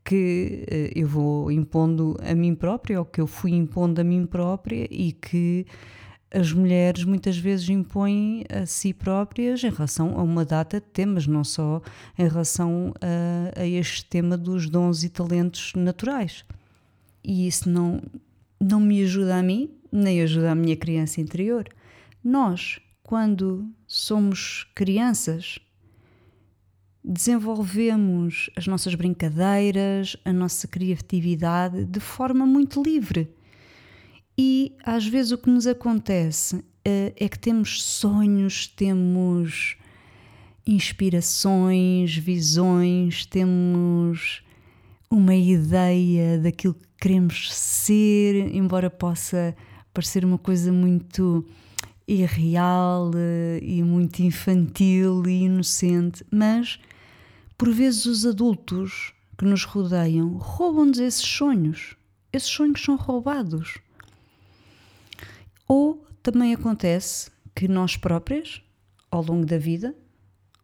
que 0.05 0.65
uh, 0.71 0.99
eu 0.99 1.09
vou 1.09 1.51
impondo 1.51 2.17
a 2.23 2.35
mim 2.35 2.55
própria, 2.55 2.99
ou 2.99 3.05
que 3.05 3.21
eu 3.21 3.27
fui 3.27 3.53
impondo 3.53 4.01
a 4.01 4.05
mim 4.05 4.25
própria 4.25 4.87
e 4.91 5.13
que 5.13 5.67
as 6.33 6.53
mulheres 6.53 7.05
muitas 7.05 7.39
vezes 7.39 7.69
impõem 7.69 8.45
a 8.51 8.67
si 8.67 8.93
próprias 8.93 9.63
em 9.63 9.71
relação 9.71 10.19
a 10.19 10.23
uma 10.23 10.45
data 10.45 10.81
de 10.81 10.87
temas, 10.87 11.27
não 11.27 11.43
só 11.43 11.81
em 12.19 12.29
relação 12.29 12.93
a, 13.01 13.61
a 13.61 13.67
este 13.67 14.05
tema 14.05 14.37
dos 14.37 14.69
dons 14.69 15.03
e 15.03 15.09
talentos 15.09 15.73
naturais. 15.75 16.45
E 17.27 17.49
isso 17.49 17.69
não, 17.69 18.01
não 18.61 18.79
me 18.79 19.03
ajuda 19.03 19.37
a 19.37 19.43
mim, 19.43 19.69
nem 19.91 20.23
ajuda 20.23 20.53
a 20.53 20.55
minha 20.55 20.77
criança 20.77 21.21
interior. 21.21 21.69
Nós, 22.23 22.79
quando 23.03 23.69
somos 23.85 24.65
crianças, 24.77 25.59
desenvolvemos 27.05 28.49
as 28.55 28.69
nossas 28.69 28.95
brincadeiras, 28.95 30.17
a 30.25 30.33
nossa 30.33 30.69
criatividade 30.69 31.85
de 31.85 31.99
forma 31.99 32.47
muito 32.47 32.81
livre. 32.81 33.29
E 34.39 34.77
às 34.85 35.05
vezes 35.05 35.33
o 35.33 35.39
que 35.39 35.51
nos 35.51 35.67
acontece 35.67 36.65
eh, 36.85 37.13
é 37.17 37.29
que 37.29 37.39
temos 37.41 37.83
sonhos, 37.83 38.69
temos 38.69 39.77
inspirações, 40.65 42.17
visões, 42.17 43.27
temos 43.27 44.45
uma 45.11 45.35
ideia 45.35 46.39
daquilo 46.39 46.77
queremos 47.01 47.53
ser, 47.55 48.55
embora 48.55 48.91
possa 48.91 49.55
parecer 49.93 50.25
uma 50.25 50.39
coisa 50.39 50.73
muito 50.73 51.45
irreal 52.07 53.11
eh, 53.15 53.59
e 53.63 53.83
muito 53.83 54.21
infantil 54.21 55.27
e 55.27 55.45
inocente, 55.45 56.25
mas 56.31 56.79
por 57.59 57.71
vezes 57.73 58.07
os 58.07 58.27
adultos 58.27 59.13
que 59.37 59.45
nos 59.45 59.65
rodeiam 59.65 60.37
roubam-nos 60.37 60.99
esses 60.99 61.27
sonhos. 61.27 61.97
Esses 62.33 62.49
sonhos 62.49 62.83
são 62.83 62.97
roubados. 62.97 63.79
Ou 65.67 66.07
também 66.23 66.55
acontece 66.55 67.31
que 67.55 67.67
nós 67.67 67.97
próprias, 67.97 68.63
ao 69.11 69.23
longo 69.23 69.47
da 69.47 69.59
vida, 69.59 69.95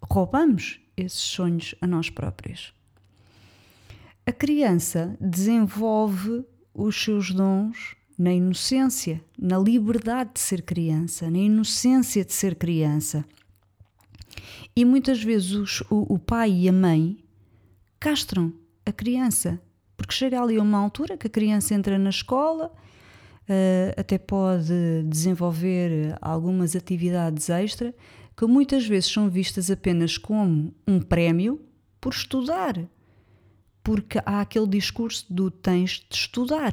roubamos 0.02 0.80
esses 0.96 1.20
sonhos 1.20 1.74
a 1.80 1.86
nós 1.86 2.10
próprias. 2.10 2.72
A 4.24 4.30
criança 4.30 5.16
desenvolve 5.20 6.44
os 6.72 6.94
seus 6.94 7.32
dons 7.32 7.96
na 8.16 8.32
inocência, 8.32 9.20
na 9.36 9.58
liberdade 9.58 10.30
de 10.34 10.40
ser 10.40 10.62
criança, 10.62 11.28
na 11.28 11.38
inocência 11.38 12.24
de 12.24 12.32
ser 12.32 12.54
criança. 12.54 13.24
E 14.76 14.84
muitas 14.84 15.20
vezes 15.20 15.80
o, 15.90 16.14
o 16.14 16.18
pai 16.20 16.52
e 16.52 16.68
a 16.68 16.72
mãe 16.72 17.18
castram 17.98 18.52
a 18.86 18.92
criança, 18.92 19.60
porque 19.96 20.14
chega 20.14 20.40
ali 20.40 20.56
a 20.56 20.62
uma 20.62 20.78
altura 20.78 21.16
que 21.16 21.26
a 21.26 21.30
criança 21.30 21.74
entra 21.74 21.98
na 21.98 22.10
escola, 22.10 22.66
uh, 22.68 24.00
até 24.00 24.18
pode 24.18 25.02
desenvolver 25.04 26.16
algumas 26.20 26.76
atividades 26.76 27.50
extra 27.50 27.92
que 28.36 28.46
muitas 28.46 28.86
vezes 28.86 29.10
são 29.10 29.28
vistas 29.28 29.68
apenas 29.68 30.16
como 30.16 30.72
um 30.86 31.00
prémio 31.00 31.60
por 32.00 32.12
estudar. 32.12 32.88
Porque 33.82 34.18
há 34.24 34.40
aquele 34.40 34.66
discurso 34.66 35.26
do 35.32 35.50
tens 35.50 36.06
de 36.08 36.16
estudar, 36.16 36.72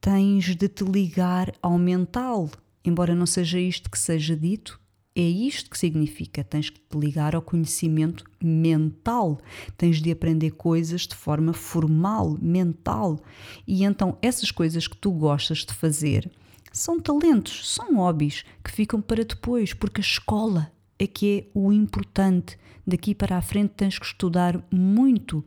tens 0.00 0.56
de 0.56 0.68
te 0.68 0.84
ligar 0.84 1.52
ao 1.62 1.78
mental, 1.78 2.50
embora 2.84 3.14
não 3.14 3.26
seja 3.26 3.60
isto 3.60 3.90
que 3.90 3.98
seja 3.98 4.36
dito, 4.36 4.80
é 5.14 5.22
isto 5.22 5.70
que 5.70 5.78
significa. 5.78 6.42
Tens 6.42 6.70
que 6.70 6.80
te 6.80 6.98
ligar 6.98 7.34
ao 7.34 7.42
conhecimento 7.42 8.24
mental, 8.42 9.38
tens 9.76 10.00
de 10.00 10.10
aprender 10.10 10.52
coisas 10.52 11.02
de 11.02 11.14
forma 11.14 11.52
formal, 11.52 12.38
mental. 12.40 13.20
E 13.66 13.84
então, 13.84 14.16
essas 14.22 14.50
coisas 14.50 14.88
que 14.88 14.96
tu 14.96 15.12
gostas 15.12 15.58
de 15.58 15.74
fazer 15.74 16.30
são 16.72 16.98
talentos, 16.98 17.70
são 17.70 17.96
hobbies 17.96 18.44
que 18.64 18.72
ficam 18.72 19.00
para 19.00 19.24
depois, 19.24 19.74
porque 19.74 20.00
a 20.00 20.04
escola 20.04 20.72
é 20.98 21.06
que 21.06 21.38
é 21.38 21.50
o 21.54 21.72
importante. 21.72 22.58
Daqui 22.86 23.14
para 23.14 23.36
a 23.36 23.42
frente 23.42 23.74
tens 23.76 23.98
que 23.98 24.06
estudar 24.06 24.64
muito 24.70 25.44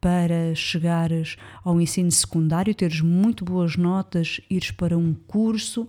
para 0.00 0.54
chegares 0.54 1.36
ao 1.64 1.80
ensino 1.80 2.10
secundário, 2.10 2.74
teres 2.74 3.00
muito 3.00 3.44
boas 3.44 3.76
notas, 3.76 4.40
ires 4.50 4.70
para 4.70 4.96
um 4.96 5.14
curso 5.14 5.88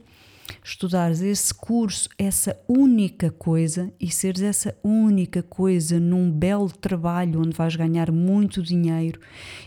estudares 0.63 1.21
esse 1.21 1.53
curso, 1.53 2.09
essa 2.17 2.57
única 2.67 3.31
coisa 3.31 3.91
e 3.99 4.09
seres 4.09 4.41
essa 4.41 4.75
única 4.83 5.43
coisa 5.43 5.99
num 5.99 6.31
belo 6.31 6.71
trabalho 6.71 7.41
onde 7.41 7.55
vais 7.55 7.75
ganhar 7.75 8.11
muito 8.11 8.61
dinheiro 8.61 9.19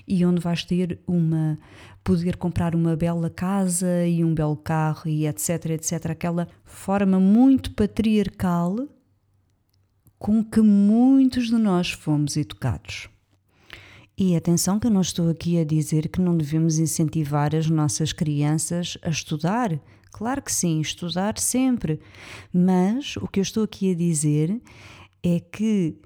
e 0.06 0.24
onde 0.24 0.40
vais 0.40 0.64
ter 0.64 0.98
uma 1.06 1.58
poder 2.04 2.36
comprar 2.36 2.74
uma 2.74 2.96
bela 2.96 3.30
casa 3.30 4.04
e 4.06 4.24
um 4.24 4.34
belo 4.34 4.56
carro 4.56 5.08
e 5.08 5.26
etc, 5.26 5.66
etc, 5.66 6.10
aquela 6.10 6.48
forma 6.64 7.20
muito 7.20 7.72
patriarcal 7.72 8.88
com 10.18 10.42
que 10.44 10.60
muitos 10.60 11.46
de 11.46 11.56
nós 11.56 11.90
fomos 11.90 12.36
educados. 12.36 13.08
E 14.16 14.36
atenção 14.36 14.78
que 14.78 14.86
eu 14.86 14.90
não 14.90 15.00
estou 15.00 15.30
aqui 15.30 15.58
a 15.58 15.64
dizer 15.64 16.08
que 16.08 16.20
não 16.20 16.36
devemos 16.36 16.78
incentivar 16.78 17.54
as 17.54 17.68
nossas 17.68 18.12
crianças 18.12 18.98
a 19.02 19.08
estudar, 19.08 19.80
Claro 20.12 20.42
que 20.42 20.52
sim, 20.52 20.80
estudar 20.80 21.38
sempre. 21.38 21.98
Mas 22.52 23.16
o 23.16 23.26
que 23.26 23.40
eu 23.40 23.42
estou 23.42 23.64
aqui 23.64 23.92
a 23.92 23.94
dizer 23.96 24.60
é 25.22 25.40
que 25.40 25.96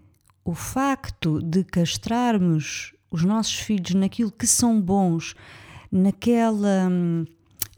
o 0.45 0.55
facto 0.55 1.41
de 1.43 1.65
castrarmos 1.65 2.95
os 3.11 3.25
nossos 3.25 3.57
filhos 3.57 3.95
naquilo 3.95 4.31
que 4.31 4.47
são 4.47 4.81
bons, 4.81 5.35
naquela, 5.91 6.89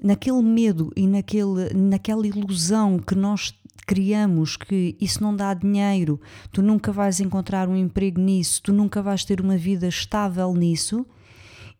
naquele 0.03 0.43
medo 0.43 0.93
e 0.95 1.07
naquele, 1.07 1.73
naquela 1.75 2.27
ilusão 2.27 2.99
que 2.99 3.15
nós 3.15 3.58
criamos 3.87 4.57
que 4.57 4.97
isso 5.01 5.23
não 5.23 5.35
dá 5.35 5.55
dinheiro, 5.55 6.21
tu 6.53 6.63
nunca 6.63 6.93
vais 6.93 7.21
encontrar 7.21 7.69
um 7.69 7.77
emprego 7.77 8.21
nisso, 8.21 8.63
tu 8.63 8.73
nunca 8.73 9.03
vais 9.03 9.25
ter 9.25 9.41
uma 9.41 9.57
vida 9.57 9.89
estável 9.89 10.53
nisso, 10.55 11.07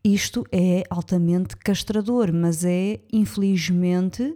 isto 0.03 0.45
é 0.53 0.85
altamente 0.89 1.57
castrador, 1.57 2.33
mas 2.33 2.65
é, 2.65 3.01
infelizmente, 3.13 4.35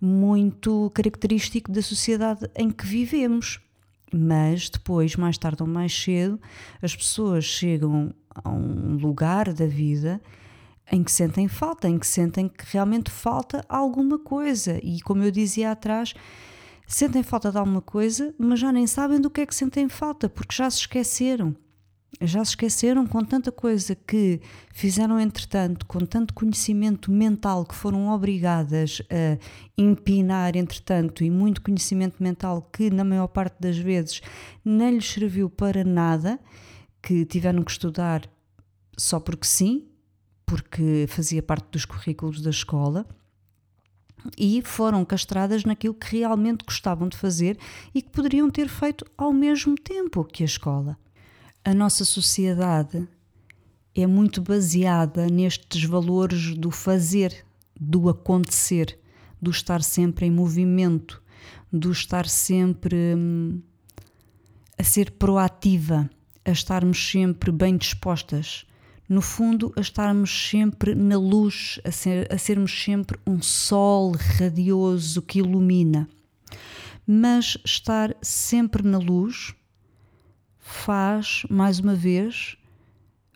muito 0.00 0.90
característico 0.94 1.72
da 1.72 1.80
sociedade 1.80 2.50
em 2.54 2.70
que 2.70 2.86
vivemos. 2.86 3.60
Mas 4.14 4.68
depois, 4.68 5.16
mais 5.16 5.38
tarde 5.38 5.62
ou 5.62 5.68
mais 5.68 5.94
cedo, 5.94 6.38
as 6.82 6.94
pessoas 6.94 7.44
chegam 7.44 8.14
a 8.44 8.50
um 8.50 8.96
lugar 8.96 9.52
da 9.52 9.66
vida 9.66 10.20
em 10.90 11.02
que 11.02 11.10
sentem 11.10 11.48
falta, 11.48 11.88
em 11.88 11.98
que 11.98 12.06
sentem 12.06 12.48
que 12.48 12.64
realmente 12.70 13.10
falta 13.10 13.64
alguma 13.68 14.18
coisa. 14.18 14.78
E 14.82 15.00
como 15.00 15.22
eu 15.22 15.30
dizia 15.30 15.70
atrás, 15.70 16.12
sentem 16.94 17.22
falta 17.22 17.50
de 17.50 17.58
alguma 17.58 17.80
coisa, 17.80 18.34
mas 18.38 18.60
já 18.60 18.70
nem 18.70 18.86
sabem 18.86 19.20
do 19.20 19.30
que 19.30 19.40
é 19.40 19.46
que 19.46 19.54
sentem 19.54 19.88
falta, 19.88 20.28
porque 20.28 20.54
já 20.54 20.70
se 20.70 20.80
esqueceram. 20.80 21.56
Já 22.20 22.44
se 22.44 22.50
esqueceram 22.50 23.06
com 23.06 23.24
tanta 23.24 23.50
coisa 23.50 23.94
que 23.94 24.40
fizeram 24.72 25.18
entretanto, 25.18 25.86
com 25.86 26.00
tanto 26.00 26.34
conhecimento 26.34 27.10
mental 27.10 27.64
que 27.64 27.74
foram 27.74 28.10
obrigadas 28.10 29.00
a 29.10 29.38
empinar 29.76 30.54
entretanto, 30.54 31.24
e 31.24 31.30
muito 31.30 31.62
conhecimento 31.62 32.22
mental 32.22 32.68
que, 32.70 32.90
na 32.90 33.02
maior 33.02 33.28
parte 33.28 33.56
das 33.58 33.78
vezes, 33.78 34.20
não 34.62 34.90
lhes 34.90 35.10
serviu 35.10 35.48
para 35.48 35.82
nada, 35.82 36.38
que 37.02 37.24
tiveram 37.24 37.62
que 37.62 37.70
estudar 37.70 38.30
só 38.98 39.18
porque 39.18 39.46
sim, 39.46 39.88
porque 40.44 41.06
fazia 41.08 41.42
parte 41.42 41.70
dos 41.70 41.86
currículos 41.86 42.42
da 42.42 42.50
escola 42.50 43.06
e 44.36 44.62
foram 44.62 45.04
castradas 45.04 45.64
naquilo 45.64 45.94
que 45.94 46.18
realmente 46.18 46.64
gostavam 46.64 47.08
de 47.08 47.16
fazer 47.16 47.58
e 47.94 48.00
que 48.00 48.10
poderiam 48.10 48.50
ter 48.50 48.68
feito 48.68 49.04
ao 49.16 49.32
mesmo 49.32 49.74
tempo 49.74 50.24
que 50.24 50.42
a 50.42 50.46
escola. 50.46 50.96
A 51.64 51.74
nossa 51.74 52.04
sociedade 52.04 53.06
é 53.94 54.06
muito 54.06 54.40
baseada 54.40 55.26
nestes 55.26 55.84
valores 55.84 56.56
do 56.56 56.70
fazer, 56.70 57.44
do 57.78 58.08
acontecer, 58.08 58.98
do 59.40 59.50
estar 59.50 59.82
sempre 59.82 60.26
em 60.26 60.30
movimento, 60.30 61.22
do 61.72 61.90
estar 61.90 62.28
sempre 62.28 63.14
hum, 63.16 63.60
a 64.78 64.84
ser 64.84 65.10
proativa, 65.12 66.08
a 66.44 66.50
estarmos 66.50 67.10
sempre 67.10 67.52
bem 67.52 67.76
dispostas, 67.76 68.66
no 69.08 69.20
fundo, 69.20 69.72
a 69.76 69.80
estarmos 69.80 70.48
sempre 70.48 70.94
na 70.94 71.18
luz, 71.18 71.80
a, 71.84 71.90
ser, 71.90 72.32
a 72.32 72.38
sermos 72.38 72.72
sempre 72.72 73.18
um 73.26 73.42
sol 73.42 74.12
radioso 74.12 75.20
que 75.22 75.38
ilumina. 75.40 76.08
Mas 77.06 77.58
estar 77.64 78.16
sempre 78.22 78.82
na 78.82 78.98
luz 78.98 79.54
faz, 80.58 81.42
mais 81.50 81.80
uma 81.80 81.94
vez, 81.94 82.56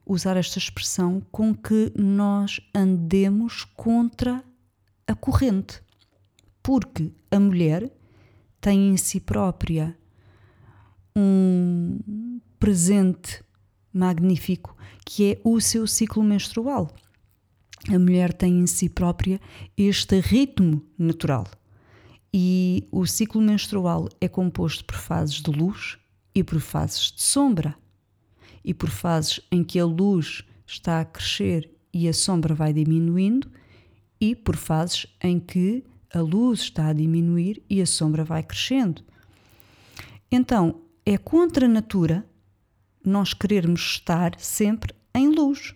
usar 0.06 0.36
esta 0.36 0.58
expressão, 0.58 1.20
com 1.32 1.54
que 1.54 1.92
nós 1.96 2.60
andemos 2.74 3.64
contra 3.76 4.42
a 5.06 5.14
corrente. 5.14 5.82
Porque 6.62 7.12
a 7.30 7.38
mulher 7.38 7.90
tem 8.60 8.90
em 8.90 8.96
si 8.96 9.20
própria 9.20 9.96
um 11.14 12.40
presente 12.58 13.42
magnífico 13.96 14.76
que 15.06 15.32
é 15.32 15.40
o 15.44 15.60
seu 15.60 15.86
ciclo 15.86 16.22
menstrual. 16.22 16.92
A 17.88 17.98
mulher 17.98 18.32
tem 18.32 18.58
em 18.58 18.66
si 18.66 18.88
própria 18.88 19.40
este 19.76 20.18
ritmo 20.18 20.82
natural. 20.98 21.46
E 22.34 22.86
o 22.90 23.06
ciclo 23.06 23.40
menstrual 23.40 24.08
é 24.20 24.26
composto 24.26 24.84
por 24.84 24.96
fases 24.96 25.40
de 25.40 25.50
luz 25.50 25.96
e 26.34 26.42
por 26.42 26.60
fases 26.60 27.12
de 27.12 27.22
sombra. 27.22 27.76
E 28.64 28.74
por 28.74 28.90
fases 28.90 29.40
em 29.50 29.62
que 29.62 29.78
a 29.78 29.86
luz 29.86 30.42
está 30.66 31.00
a 31.00 31.04
crescer 31.04 31.70
e 31.94 32.08
a 32.08 32.12
sombra 32.12 32.52
vai 32.52 32.72
diminuindo, 32.72 33.48
e 34.20 34.34
por 34.34 34.56
fases 34.56 35.06
em 35.22 35.38
que 35.38 35.84
a 36.12 36.20
luz 36.20 36.60
está 36.60 36.88
a 36.88 36.92
diminuir 36.92 37.62
e 37.70 37.80
a 37.80 37.86
sombra 37.86 38.24
vai 38.24 38.42
crescendo. 38.42 39.02
Então, 40.30 40.80
é 41.06 41.16
contra 41.16 41.66
a 41.66 41.68
natura 41.68 42.26
nós 43.06 43.32
querermos 43.32 43.80
estar 43.80 44.32
sempre 44.36 44.92
em 45.14 45.28
luz. 45.28 45.74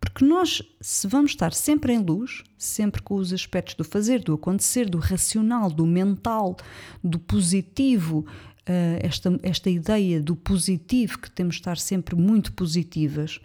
Porque 0.00 0.24
nós, 0.24 0.62
se 0.80 1.06
vamos 1.06 1.30
estar 1.30 1.52
sempre 1.52 1.92
em 1.92 1.98
luz, 1.98 2.42
sempre 2.56 3.00
com 3.00 3.14
os 3.14 3.32
aspectos 3.32 3.74
do 3.74 3.84
fazer, 3.84 4.22
do 4.22 4.34
acontecer, 4.34 4.88
do 4.88 4.98
racional, 4.98 5.70
do 5.70 5.86
mental, 5.86 6.56
do 7.02 7.18
positivo, 7.20 8.26
eh, 8.66 8.98
esta, 9.02 9.38
esta 9.42 9.70
ideia 9.70 10.20
do 10.20 10.34
positivo, 10.34 11.18
que 11.18 11.30
temos 11.30 11.54
de 11.54 11.60
estar 11.60 11.78
sempre 11.78 12.16
muito 12.16 12.52
positivas, 12.52 13.40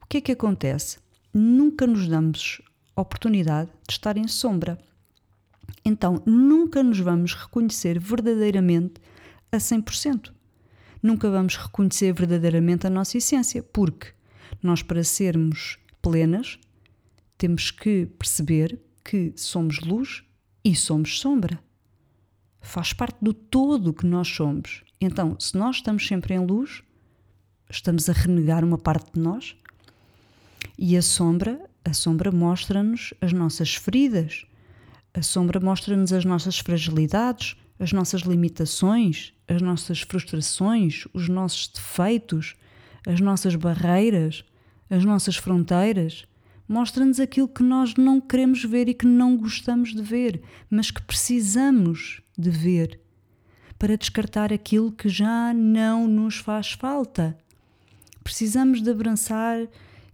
o 0.00 0.06
que 0.06 0.18
é 0.18 0.20
que 0.20 0.32
acontece? 0.32 0.98
Nunca 1.34 1.86
nos 1.86 2.06
damos 2.06 2.62
oportunidade 2.94 3.70
de 3.86 3.94
estar 3.94 4.16
em 4.16 4.28
sombra. 4.28 4.78
Então, 5.84 6.22
nunca 6.24 6.82
nos 6.82 7.00
vamos 7.00 7.34
reconhecer 7.34 7.98
verdadeiramente 7.98 8.94
a 9.50 9.56
100% 9.56 10.32
nunca 11.02 11.30
vamos 11.30 11.56
reconhecer 11.56 12.12
verdadeiramente 12.12 12.86
a 12.86 12.90
nossa 12.90 13.18
essência, 13.18 13.62
porque 13.62 14.08
nós, 14.62 14.82
para 14.82 15.02
sermos 15.02 15.78
plenas, 16.00 16.58
temos 17.36 17.70
que 17.70 18.06
perceber 18.18 18.80
que 19.04 19.32
somos 19.36 19.80
luz 19.80 20.22
e 20.64 20.74
somos 20.76 21.18
sombra. 21.18 21.58
Faz 22.60 22.92
parte 22.92 23.18
do 23.20 23.34
todo 23.34 23.92
que 23.92 24.06
nós 24.06 24.28
somos. 24.28 24.84
Então, 25.00 25.36
se 25.40 25.56
nós 25.56 25.76
estamos 25.76 26.06
sempre 26.06 26.34
em 26.34 26.46
luz, 26.46 26.82
estamos 27.68 28.08
a 28.08 28.12
renegar 28.12 28.64
uma 28.64 28.78
parte 28.78 29.12
de 29.14 29.20
nós. 29.20 29.56
E 30.78 30.96
a 30.96 31.02
sombra, 31.02 31.68
a 31.84 31.92
sombra 31.92 32.30
mostra-nos 32.30 33.12
as 33.20 33.32
nossas 33.32 33.74
feridas. 33.74 34.46
A 35.12 35.22
sombra 35.22 35.58
mostra-nos 35.58 36.12
as 36.12 36.24
nossas 36.24 36.58
fragilidades, 36.58 37.56
as 37.78 37.92
nossas 37.92 38.22
limitações, 38.22 39.32
as 39.48 39.60
nossas 39.60 40.00
frustrações, 40.00 41.06
os 41.12 41.28
nossos 41.28 41.68
defeitos, 41.68 42.54
as 43.06 43.20
nossas 43.20 43.54
barreiras, 43.56 44.44
as 44.88 45.04
nossas 45.04 45.36
fronteiras. 45.36 46.26
Mostra-nos 46.68 47.18
aquilo 47.18 47.48
que 47.48 47.62
nós 47.62 47.94
não 47.96 48.20
queremos 48.20 48.64
ver 48.64 48.88
e 48.88 48.94
que 48.94 49.06
não 49.06 49.36
gostamos 49.36 49.94
de 49.94 50.02
ver, 50.02 50.42
mas 50.70 50.90
que 50.90 51.02
precisamos 51.02 52.22
de 52.38 52.50
ver 52.50 53.00
para 53.78 53.96
descartar 53.96 54.52
aquilo 54.52 54.92
que 54.92 55.08
já 55.08 55.52
não 55.52 56.06
nos 56.06 56.36
faz 56.36 56.70
falta. 56.70 57.36
Precisamos 58.22 58.80
de 58.80 58.88
abraçar 58.88 59.66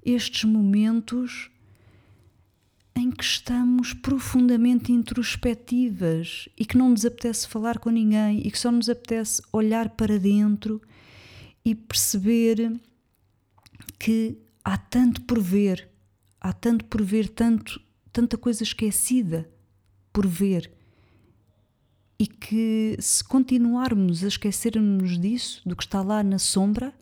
estes 0.02 0.44
momentos 0.44 1.50
em 2.98 3.11
que 3.11 3.22
estamos 3.22 3.92
profundamente 3.94 4.92
introspectivas 4.92 6.48
e 6.56 6.64
que 6.64 6.76
não 6.76 6.90
nos 6.90 7.04
apetece 7.04 7.46
falar 7.46 7.78
com 7.78 7.90
ninguém 7.90 8.40
e 8.44 8.50
que 8.50 8.58
só 8.58 8.72
nos 8.72 8.88
apetece 8.88 9.40
olhar 9.52 9.90
para 9.90 10.18
dentro 10.18 10.82
e 11.64 11.74
perceber 11.74 12.78
que 13.98 14.37
há 14.64 14.76
tanto 14.76 15.22
por 15.22 15.40
ver, 15.40 15.88
há 16.40 16.52
tanto 16.52 16.84
por 16.87 17.02
ver, 17.02 17.28
tanto, 17.28 17.80
tanta 18.12 18.37
coisa 18.37 18.62
esquecida 18.62 19.48
por 20.12 20.26
ver. 20.26 20.72
E 22.18 22.26
que 22.26 22.96
se 22.98 23.22
continuarmos 23.22 24.24
a 24.24 24.28
esquecermos 24.28 25.18
disso, 25.18 25.62
do 25.64 25.76
que 25.76 25.84
está 25.84 26.02
lá 26.02 26.22
na 26.22 26.38
sombra, 26.38 26.92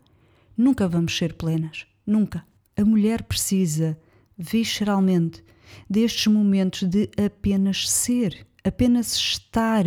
nunca 0.55 0.87
vamos 0.87 1.17
ser 1.17 1.33
plenas. 1.33 1.87
Nunca. 2.05 2.45
A 2.75 2.85
mulher 2.85 3.23
precisa, 3.23 3.99
visceralmente, 4.37 5.43
destes 5.89 6.27
momentos 6.27 6.83
de 6.83 7.09
apenas 7.17 7.89
ser, 7.89 8.45
apenas 8.63 9.15
estar, 9.15 9.85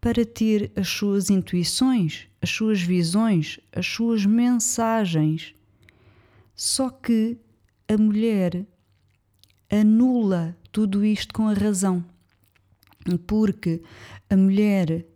para 0.00 0.24
ter 0.24 0.72
as 0.76 0.88
suas 0.88 1.30
intuições, 1.30 2.26
as 2.40 2.50
suas 2.50 2.80
visões, 2.80 3.58
as 3.72 3.86
suas 3.86 4.26
mensagens. 4.26 5.54
Só 6.54 6.90
que 6.90 7.38
a 7.88 7.96
mulher 7.96 8.66
anula 9.70 10.56
tudo 10.70 11.04
isto 11.04 11.32
com 11.32 11.48
a 11.48 11.54
razão, 11.54 12.04
porque 13.26 13.82
a 14.28 14.36
mulher 14.36 15.06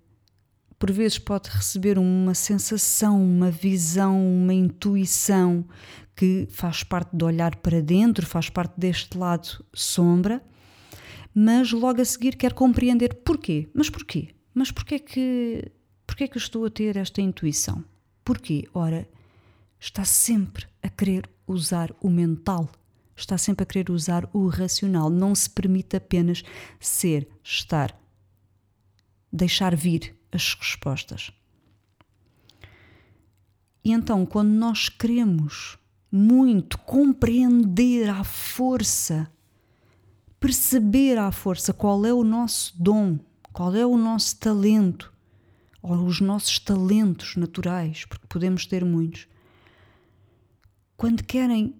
por 0.79 0.93
vezes 0.93 1.19
pode 1.19 1.49
receber 1.49 1.99
uma 1.99 2.35
sensação, 2.35 3.23
uma 3.23 3.51
visão, 3.51 4.19
uma 4.27 4.53
intuição 4.53 5.65
que 6.17 6.49
faz 6.51 6.83
parte 6.83 7.15
de 7.15 7.23
olhar 7.23 7.57
para 7.57 7.83
dentro, 7.83 8.27
faz 8.27 8.49
parte 8.49 8.81
deste 8.81 9.19
lado 9.19 9.65
sombra, 9.75 10.43
mas 11.35 11.71
logo 11.71 12.01
a 12.01 12.05
seguir 12.05 12.37
quer 12.37 12.55
compreender 12.55 13.15
porquê. 13.17 13.69
Mas 13.75 13.91
porquê? 13.91 14.35
Mas 14.55 14.71
porquê 14.71 14.99
que, 14.99 15.71
porquê 16.07 16.27
que 16.27 16.39
eu 16.39 16.41
estou 16.41 16.65
a 16.65 16.71
ter 16.71 16.97
esta 16.97 17.21
intuição? 17.21 17.85
Porquê? 18.25 18.67
Ora, 18.73 19.07
está 19.79 20.07
sempre 20.07 20.67
a 20.83 20.89
querer 20.89 21.29
usar 21.47 21.95
o 22.01 22.09
mental, 22.09 22.67
está 23.15 23.37
sempre 23.37 23.65
a 23.65 23.67
querer 23.67 23.91
usar 23.91 24.27
o 24.33 24.49
racional, 24.49 25.11
não 25.11 25.35
se 25.35 25.51
permite 25.51 25.97
apenas 25.97 26.43
ser, 26.81 27.29
estar, 27.45 27.95
deixar 29.31 29.77
vir 29.77 30.17
as 30.33 30.55
respostas. 30.55 31.31
E 33.85 33.93
então, 33.93 34.25
quando 34.25 34.49
nós 34.49 34.89
queremos 34.89 35.79
muito 36.11 36.79
compreender 36.79 38.09
à 38.09 38.23
força, 38.25 39.31
perceber 40.39 41.19
à 41.19 41.31
força 41.33 41.73
qual 41.73 42.05
é 42.07 42.13
o 42.13 42.25
nosso 42.25 42.75
dom, 42.81 43.19
qual 43.53 43.75
é 43.75 43.85
o 43.85 43.97
nosso 43.97 44.39
talento, 44.39 45.13
ou 45.83 46.05
os 46.05 46.21
nossos 46.21 46.59
talentos 46.59 47.37
naturais, 47.37 48.05
porque 48.05 48.27
podemos 48.29 48.67
ter 48.67 48.85
muitos. 48.85 49.29
Quando 50.97 51.23
querem 51.23 51.75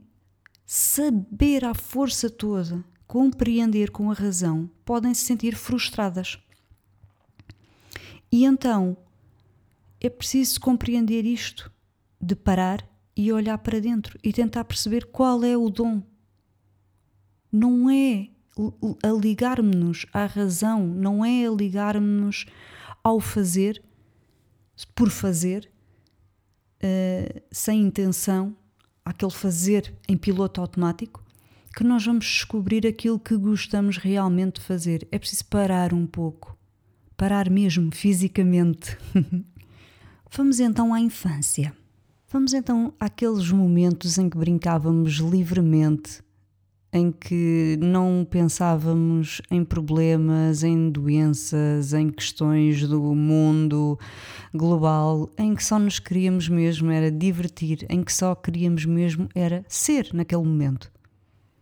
saber 0.65 1.65
à 1.65 1.75
força 1.75 2.29
toda, 2.29 2.85
compreender 3.07 3.91
com 3.91 4.11
a 4.11 4.15
razão, 4.15 4.69
podem 4.85 5.15
se 5.15 5.25
sentir 5.25 5.55
frustradas 5.55 6.39
E 8.31 8.45
então 8.45 8.97
é 10.01 10.11
preciso 10.11 10.61
compreender 10.61 11.25
isto, 11.25 11.71
de 12.21 12.35
parar 12.35 12.87
e 13.17 13.33
olhar 13.33 13.57
para 13.59 13.81
dentro 13.81 14.19
e 14.23 14.33
tentar 14.33 14.65
perceber 14.65 15.07
qual 15.07 15.43
é 15.43 15.57
o 15.57 15.71
dom. 15.71 16.03
Não 17.51 17.89
é 17.89 18.29
a 19.03 19.09
ligar-nos 19.09 20.07
à 20.13 20.27
razão, 20.27 20.87
não 20.87 21.25
é 21.25 21.47
a 21.47 21.51
ligar-nos 21.51 22.45
ao 23.03 23.21
fazer, 23.21 23.83
por 24.95 25.11
fazer, 25.11 25.71
uh, 26.83 27.43
sem 27.51 27.81
intenção, 27.83 28.55
aquele 29.05 29.33
fazer 29.33 29.95
em 30.09 30.17
piloto 30.17 30.61
automático, 30.61 31.25
que 31.75 31.85
nós 31.85 32.05
vamos 32.05 32.25
descobrir 32.27 32.87
aquilo 32.87 33.19
que 33.19 33.37
gostamos 33.37 33.99
realmente 33.99 34.61
de 34.61 34.67
fazer. 34.67 35.07
É 35.13 35.19
preciso 35.19 35.45
parar 35.47 35.93
um 35.93 36.07
pouco, 36.07 36.59
parar 37.17 37.51
mesmo 37.51 37.95
fisicamente. 37.95 38.97
Vamos 40.33 40.59
então 40.59 40.93
à 40.93 41.01
infância. 41.01 41.75
Vamos 42.37 42.53
então 42.53 42.93
àqueles 43.01 43.51
momentos 43.51 44.19
em 44.19 44.29
que 44.29 44.37
brincávamos 44.37 45.15
livremente, 45.15 46.21
em 46.93 47.11
que 47.11 47.79
não 47.81 48.27
pensávamos 48.29 49.41
em 49.51 49.65
problemas, 49.65 50.63
em 50.63 50.91
doenças, 50.91 51.95
em 51.95 52.11
questões 52.11 52.87
do 52.87 53.01
mundo 53.15 53.99
global, 54.53 55.31
em 55.39 55.55
que 55.55 55.65
só 55.65 55.79
nos 55.79 55.99
queríamos 55.99 56.47
mesmo 56.47 56.91
era 56.91 57.11
divertir, 57.11 57.87
em 57.89 58.05
que 58.05 58.13
só 58.13 58.35
queríamos 58.35 58.85
mesmo 58.85 59.31
era 59.35 59.65
ser 59.67 60.11
naquele 60.13 60.43
momento. 60.43 60.93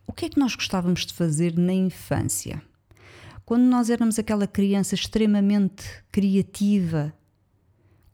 O 0.08 0.12
que 0.12 0.24
é 0.24 0.28
que 0.28 0.40
nós 0.40 0.56
gostávamos 0.56 1.06
de 1.06 1.14
fazer 1.14 1.56
na 1.56 1.72
infância? 1.72 2.60
Quando 3.46 3.62
nós 3.62 3.90
éramos 3.90 4.18
aquela 4.18 4.48
criança 4.48 4.96
extremamente 4.96 5.84
criativa, 6.10 7.14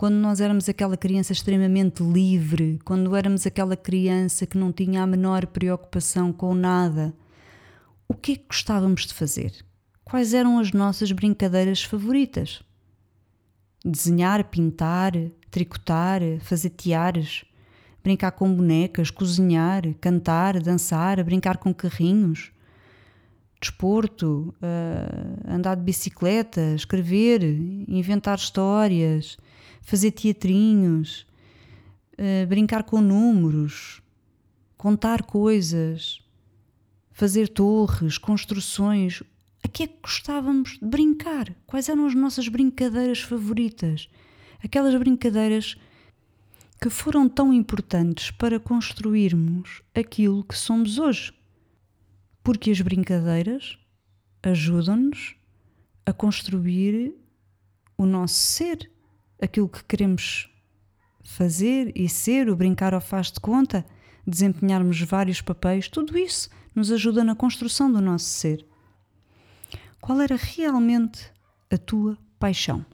quando 0.00 0.14
nós 0.14 0.40
éramos 0.40 0.66
aquela 0.66 0.96
criança 0.96 1.34
extremamente 1.34 2.02
livre, 2.02 2.80
quando 2.86 3.14
éramos 3.14 3.46
aquela 3.46 3.76
criança 3.76 4.46
que 4.46 4.56
não 4.56 4.72
tinha 4.72 5.02
a 5.02 5.06
menor 5.06 5.46
preocupação 5.48 6.32
com 6.32 6.54
nada, 6.54 7.12
o 8.08 8.14
que 8.14 8.32
é 8.32 8.36
que 8.36 8.46
gostávamos 8.48 9.04
de 9.04 9.12
fazer? 9.12 9.52
Quais 10.02 10.32
eram 10.32 10.58
as 10.58 10.72
nossas 10.72 11.12
brincadeiras 11.12 11.82
favoritas? 11.82 12.62
Desenhar, 13.84 14.44
pintar, 14.44 15.12
tricotar, 15.50 16.22
fazer 16.40 16.70
tiares, 16.70 17.44
brincar 18.02 18.32
com 18.32 18.50
bonecas, 18.54 19.10
cozinhar, 19.10 19.82
cantar, 20.00 20.62
dançar, 20.62 21.22
brincar 21.22 21.58
com 21.58 21.74
carrinhos, 21.74 22.52
desporto, 23.60 24.54
uh, 24.62 25.46
andar 25.46 25.74
de 25.74 25.82
bicicleta, 25.82 26.72
escrever, 26.74 27.42
inventar 27.86 28.38
histórias, 28.38 29.36
fazer 29.82 30.10
teatrinhos, 30.12 31.26
uh, 32.14 32.46
brincar 32.46 32.84
com 32.84 33.00
números, 33.00 34.02
contar 34.76 35.22
coisas, 35.22 36.20
fazer 37.12 37.48
torres, 37.48 38.16
construções. 38.18 39.22
A 39.62 39.68
que 39.68 39.82
é 39.82 39.86
que 39.86 39.98
gostávamos 40.02 40.78
de 40.78 40.86
brincar? 40.86 41.54
Quais 41.66 41.88
eram 41.88 42.06
as 42.06 42.14
nossas 42.14 42.48
brincadeiras 42.48 43.20
favoritas? 43.20 44.08
Aquelas 44.62 44.94
brincadeiras 44.94 45.76
que 46.80 46.88
foram 46.88 47.28
tão 47.28 47.52
importantes 47.52 48.30
para 48.30 48.58
construirmos 48.58 49.82
aquilo 49.94 50.42
que 50.42 50.56
somos 50.56 50.98
hoje. 50.98 51.32
Porque 52.42 52.70
as 52.70 52.80
brincadeiras 52.80 53.78
ajudam-nos 54.42 55.36
a 56.06 56.12
construir 56.12 57.14
o 57.98 58.06
nosso 58.06 58.34
ser, 58.34 58.90
aquilo 59.40 59.68
que 59.68 59.84
queremos 59.84 60.48
fazer 61.22 61.92
e 61.94 62.08
ser, 62.08 62.48
o 62.48 62.56
brincar 62.56 62.94
ao 62.94 63.00
faz 63.00 63.30
de 63.30 63.40
conta, 63.40 63.86
desempenharmos 64.26 65.00
vários 65.02 65.40
papéis, 65.40 65.88
tudo 65.88 66.18
isso 66.18 66.48
nos 66.74 66.90
ajuda 66.90 67.24
na 67.24 67.34
construção 67.34 67.90
do 67.90 68.00
nosso 68.00 68.26
ser. 68.26 68.66
Qual 70.00 70.20
era 70.20 70.36
realmente 70.36 71.30
a 71.70 71.76
tua 71.76 72.16
paixão? 72.38 72.84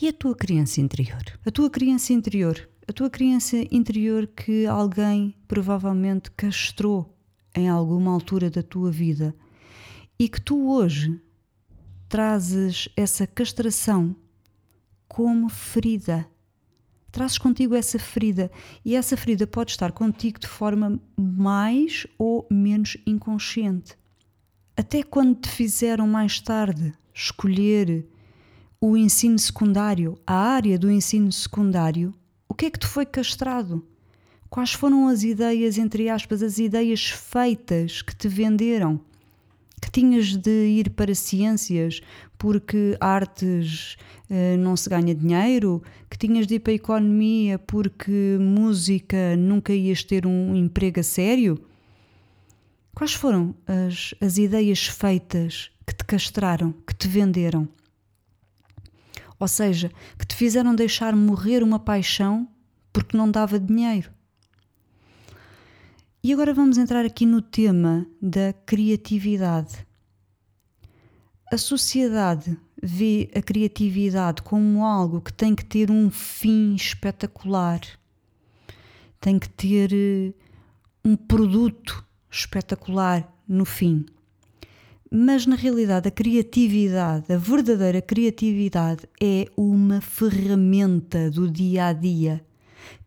E 0.00 0.08
a 0.08 0.12
tua 0.12 0.34
criança 0.34 0.80
interior? 0.80 1.22
A 1.44 1.50
tua 1.50 1.70
criança 1.70 2.12
interior, 2.12 2.68
a 2.88 2.92
tua 2.92 3.10
criança 3.10 3.56
interior 3.70 4.26
que 4.26 4.66
alguém 4.66 5.34
provavelmente 5.46 6.30
castrou 6.30 7.16
em 7.54 7.68
alguma 7.68 8.12
altura 8.12 8.50
da 8.50 8.62
tua 8.62 8.90
vida 8.90 9.34
e 10.18 10.28
que 10.28 10.40
tu 10.40 10.70
hoje 10.70 11.20
trazes 12.08 12.88
essa 12.96 13.26
castração 13.26 14.16
como 15.10 15.48
ferida. 15.48 16.24
Trazes 17.10 17.36
contigo 17.36 17.74
essa 17.74 17.98
ferida 17.98 18.48
e 18.84 18.94
essa 18.94 19.16
ferida 19.16 19.44
pode 19.44 19.72
estar 19.72 19.90
contigo 19.90 20.38
de 20.38 20.46
forma 20.46 21.00
mais 21.18 22.06
ou 22.16 22.46
menos 22.48 22.96
inconsciente. 23.04 23.98
Até 24.76 25.02
quando 25.02 25.40
te 25.40 25.48
fizeram 25.48 26.06
mais 26.06 26.38
tarde 26.40 26.94
escolher 27.12 28.06
o 28.80 28.96
ensino 28.96 29.36
secundário, 29.36 30.16
a 30.24 30.36
área 30.36 30.78
do 30.78 30.88
ensino 30.88 31.32
secundário, 31.32 32.14
o 32.48 32.54
que 32.54 32.66
é 32.66 32.70
que 32.70 32.78
te 32.78 32.86
foi 32.86 33.04
castrado? 33.04 33.84
Quais 34.48 34.72
foram 34.72 35.08
as 35.08 35.24
ideias, 35.24 35.76
entre 35.76 36.08
aspas, 36.08 36.40
as 36.40 36.58
ideias 36.58 37.10
feitas 37.10 38.00
que 38.00 38.14
te 38.14 38.28
venderam? 38.28 39.00
Que 39.80 39.90
tinhas 39.90 40.36
de 40.36 40.66
ir 40.66 40.90
para 40.90 41.14
ciências 41.14 42.00
porque 42.36 42.96
artes 43.00 43.96
eh, 44.28 44.56
não 44.56 44.76
se 44.76 44.90
ganha 44.90 45.14
dinheiro? 45.14 45.82
Que 46.08 46.18
tinhas 46.18 46.46
de 46.46 46.56
ir 46.56 46.60
para 46.60 46.72
a 46.72 46.76
economia 46.76 47.58
porque 47.58 48.36
música 48.38 49.36
nunca 49.36 49.72
ias 49.72 50.04
ter 50.04 50.26
um 50.26 50.54
emprego 50.54 51.00
a 51.00 51.02
sério? 51.02 51.58
Quais 52.94 53.14
foram 53.14 53.54
as, 53.66 54.14
as 54.20 54.36
ideias 54.36 54.86
feitas 54.86 55.70
que 55.86 55.94
te 55.94 56.04
castraram, 56.04 56.72
que 56.86 56.94
te 56.94 57.08
venderam? 57.08 57.68
Ou 59.38 59.48
seja, 59.48 59.90
que 60.18 60.26
te 60.26 60.34
fizeram 60.34 60.74
deixar 60.74 61.16
morrer 61.16 61.62
uma 61.62 61.78
paixão 61.78 62.46
porque 62.92 63.16
não 63.16 63.30
dava 63.30 63.58
dinheiro. 63.58 64.10
E 66.22 66.34
agora 66.34 66.52
vamos 66.52 66.76
entrar 66.76 67.06
aqui 67.06 67.24
no 67.24 67.40
tema 67.40 68.06
da 68.20 68.52
criatividade. 68.52 69.86
A 71.50 71.56
sociedade 71.56 72.58
vê 72.82 73.30
a 73.34 73.40
criatividade 73.40 74.42
como 74.42 74.84
algo 74.84 75.22
que 75.22 75.32
tem 75.32 75.54
que 75.54 75.64
ter 75.64 75.90
um 75.90 76.10
fim 76.10 76.74
espetacular, 76.74 77.80
tem 79.18 79.38
que 79.38 79.48
ter 79.48 79.94
eh, 79.94 80.34
um 81.02 81.16
produto 81.16 82.04
espetacular 82.30 83.26
no 83.48 83.64
fim. 83.64 84.04
Mas 85.10 85.46
na 85.46 85.56
realidade, 85.56 86.06
a 86.06 86.10
criatividade, 86.10 87.32
a 87.32 87.38
verdadeira 87.38 88.02
criatividade, 88.02 89.08
é 89.18 89.46
uma 89.56 90.02
ferramenta 90.02 91.30
do 91.30 91.50
dia 91.50 91.86
a 91.86 91.92
dia 91.94 92.44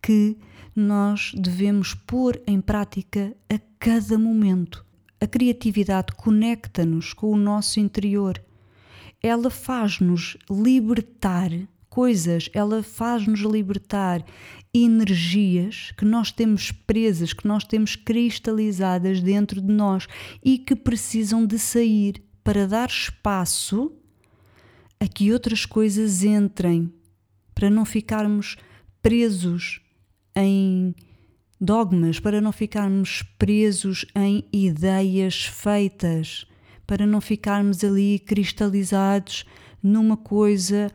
que 0.01 0.35
nós 0.75 1.31
devemos 1.35 1.93
pôr 1.93 2.41
em 2.47 2.59
prática 2.59 3.35
a 3.49 3.59
cada 3.79 4.17
momento. 4.17 4.85
A 5.19 5.27
criatividade 5.27 6.13
conecta-nos 6.15 7.13
com 7.13 7.31
o 7.31 7.37
nosso 7.37 7.79
interior. 7.79 8.41
Ela 9.21 9.49
faz-nos 9.49 10.37
libertar 10.49 11.51
coisas, 11.89 12.49
ela 12.53 12.81
faz-nos 12.81 13.41
libertar 13.41 14.25
energias 14.73 15.93
que 15.95 16.03
nós 16.03 16.31
temos 16.31 16.71
presas, 16.71 17.31
que 17.31 17.47
nós 17.47 17.63
temos 17.63 17.95
cristalizadas 17.95 19.21
dentro 19.21 19.61
de 19.61 19.71
nós 19.71 20.07
e 20.43 20.57
que 20.57 20.75
precisam 20.75 21.45
de 21.45 21.59
sair 21.59 22.23
para 22.43 22.67
dar 22.67 22.89
espaço 22.89 23.93
a 24.99 25.07
que 25.07 25.31
outras 25.31 25.65
coisas 25.65 26.23
entrem, 26.23 26.91
para 27.53 27.69
não 27.69 27.85
ficarmos 27.85 28.57
presos 29.01 29.82
em 30.35 30.95
dogmas, 31.59 32.19
para 32.19 32.41
não 32.41 32.51
ficarmos 32.51 33.23
presos 33.37 34.05
em 34.15 34.43
ideias 34.51 35.45
feitas, 35.45 36.45
para 36.85 37.05
não 37.05 37.21
ficarmos 37.21 37.83
ali 37.83 38.19
cristalizados 38.19 39.45
numa 39.81 40.17
coisa 40.17 40.91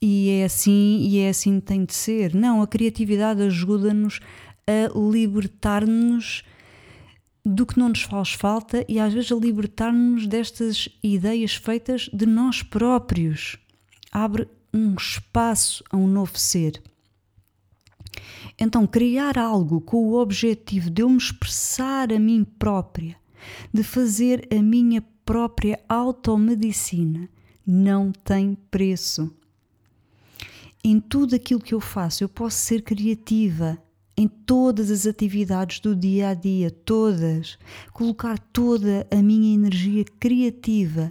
e 0.00 0.30
é 0.30 0.44
assim 0.44 0.98
e 1.00 1.18
é 1.18 1.28
assim 1.28 1.60
que 1.60 1.66
tem 1.66 1.84
de 1.84 1.94
ser. 1.94 2.34
Não, 2.34 2.62
a 2.62 2.66
criatividade 2.66 3.42
ajuda-nos 3.42 4.20
a 4.66 4.98
libertar-nos 4.98 6.42
do 7.44 7.64
que 7.64 7.78
não 7.78 7.88
nos 7.88 8.02
faz 8.02 8.32
falta 8.32 8.84
e 8.88 8.98
às 9.00 9.12
vezes 9.12 9.32
a 9.32 9.36
libertar-nos 9.36 10.26
destas 10.26 10.88
ideias 11.02 11.54
feitas 11.54 12.08
de 12.12 12.26
nós 12.26 12.62
próprios. 12.62 13.56
Abre 14.12 14.46
um 14.72 14.94
espaço 14.94 15.82
a 15.90 15.96
um 15.96 16.06
novo 16.06 16.38
ser. 16.38 16.82
Então, 18.58 18.86
criar 18.86 19.38
algo 19.38 19.80
com 19.80 20.08
o 20.08 20.18
objetivo 20.18 20.90
de 20.90 21.02
eu 21.02 21.08
me 21.08 21.16
expressar 21.16 22.12
a 22.12 22.18
mim 22.18 22.44
própria, 22.58 23.16
de 23.72 23.82
fazer 23.82 24.46
a 24.50 24.62
minha 24.62 25.02
própria 25.24 25.78
automedicina, 25.88 27.28
não 27.66 28.10
tem 28.10 28.56
preço. 28.70 29.30
em 30.82 31.00
tudo 31.00 31.34
aquilo 31.34 31.60
que 31.60 31.74
eu 31.74 31.80
faço, 31.80 32.24
eu 32.24 32.28
posso 32.28 32.56
ser 32.58 32.82
criativa 32.82 33.76
em 34.16 34.26
todas 34.26 34.90
as 34.90 35.06
atividades 35.06 35.80
do 35.80 35.94
dia 35.94 36.30
a 36.30 36.34
dia, 36.34 36.70
todas, 36.70 37.58
colocar 37.92 38.38
toda 38.38 39.06
a 39.10 39.22
minha 39.22 39.54
energia 39.54 40.04
criativa 40.18 41.10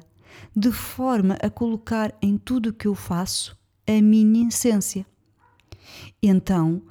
de 0.55 0.71
forma 0.71 1.37
a 1.41 1.49
colocar 1.49 2.13
em 2.21 2.37
tudo 2.37 2.69
o 2.69 2.73
que 2.73 2.87
eu 2.87 2.95
faço 2.95 3.57
a 3.87 4.01
minha 4.01 4.47
essência. 4.47 5.05
Então, 6.21 6.81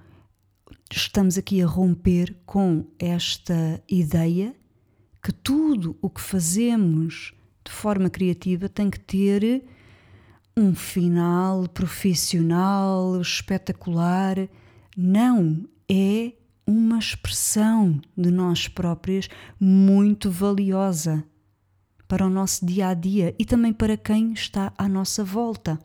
estamos 0.95 1.37
aqui 1.37 1.63
a 1.63 1.67
romper 1.67 2.37
com 2.47 2.85
esta 2.99 3.83
ideia 3.89 4.55
que 5.23 5.33
tudo 5.33 5.97
o 6.01 6.09
que 6.09 6.21
fazemos 6.21 7.35
de 7.65 7.73
forma 7.73 8.09
criativa 8.09 8.69
tem 8.69 8.89
que 8.89 9.01
ter 9.01 9.65
um 10.57 10.75
final 10.75 11.69
profissional, 11.69 13.21
espetacular. 13.21 14.49
Não, 14.97 15.69
é 15.89 16.33
uma 16.67 16.99
expressão 16.99 18.01
de 18.17 18.31
nós 18.31 18.69
próprias 18.69 19.29
muito 19.61 20.31
valiosa 20.31 21.25
para 22.09 22.25
o 22.25 22.31
nosso 22.31 22.65
dia 22.65 22.89
a 22.89 22.95
dia 22.95 23.35
e 23.39 23.45
também 23.45 23.73
para 23.73 23.97
quem 23.97 24.33
está 24.33 24.73
à 24.79 24.89
nossa 24.89 25.25
volta. 25.25 25.79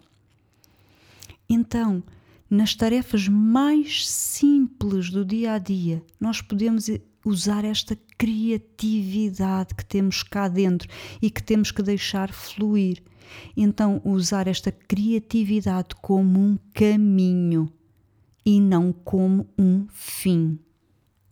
Então, 1.50 2.04
nas 2.52 2.76
tarefas 2.76 3.30
mais 3.30 4.06
simples 4.10 5.10
do 5.10 5.24
dia 5.24 5.54
a 5.54 5.58
dia, 5.58 6.04
nós 6.20 6.42
podemos 6.42 6.90
usar 7.26 7.64
esta 7.64 7.98
criatividade 8.18 9.74
que 9.74 9.86
temos 9.86 10.22
cá 10.22 10.50
dentro 10.50 10.90
e 11.22 11.30
que 11.30 11.42
temos 11.42 11.72
que 11.72 11.82
deixar 11.82 12.34
fluir. 12.34 13.02
Então, 13.56 14.02
usar 14.04 14.50
esta 14.50 14.70
criatividade 14.70 15.96
como 16.02 16.38
um 16.42 16.58
caminho 16.74 17.72
e 18.46 18.60
não 18.60 18.92
como 18.92 19.48
um 19.58 19.88
fim. 19.90 20.60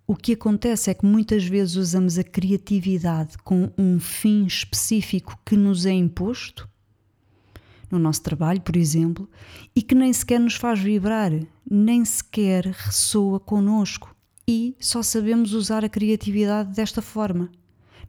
O 0.07 0.15
que 0.15 0.33
acontece 0.33 0.89
é 0.89 0.93
que 0.93 1.05
muitas 1.05 1.43
vezes 1.43 1.75
usamos 1.75 2.17
a 2.17 2.23
criatividade 2.23 3.37
com 3.39 3.69
um 3.77 3.99
fim 3.99 4.45
específico 4.45 5.37
que 5.45 5.57
nos 5.57 5.85
é 5.85 5.91
imposto, 5.91 6.68
no 7.91 7.99
nosso 7.99 8.21
trabalho, 8.21 8.61
por 8.61 8.75
exemplo, 8.75 9.29
e 9.75 9.81
que 9.81 9.95
nem 9.95 10.11
sequer 10.13 10.39
nos 10.39 10.55
faz 10.55 10.79
vibrar, 10.79 11.31
nem 11.69 12.03
sequer 12.05 12.65
ressoa 12.65 13.39
connosco. 13.39 14.15
E 14.47 14.75
só 14.79 15.03
sabemos 15.03 15.53
usar 15.53 15.85
a 15.85 15.89
criatividade 15.89 16.73
desta 16.73 17.01
forma. 17.01 17.51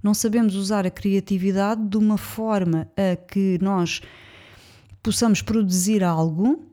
Não 0.03 0.15
sabemos 0.15 0.55
usar 0.55 0.87
a 0.87 0.91
criatividade 0.91 1.87
de 1.87 1.99
uma 1.99 2.17
forma 2.17 2.91
a 2.97 3.17
que 3.17 3.59
nós 3.61 4.01
possamos 5.03 5.43
produzir 5.43 6.03
algo 6.03 6.65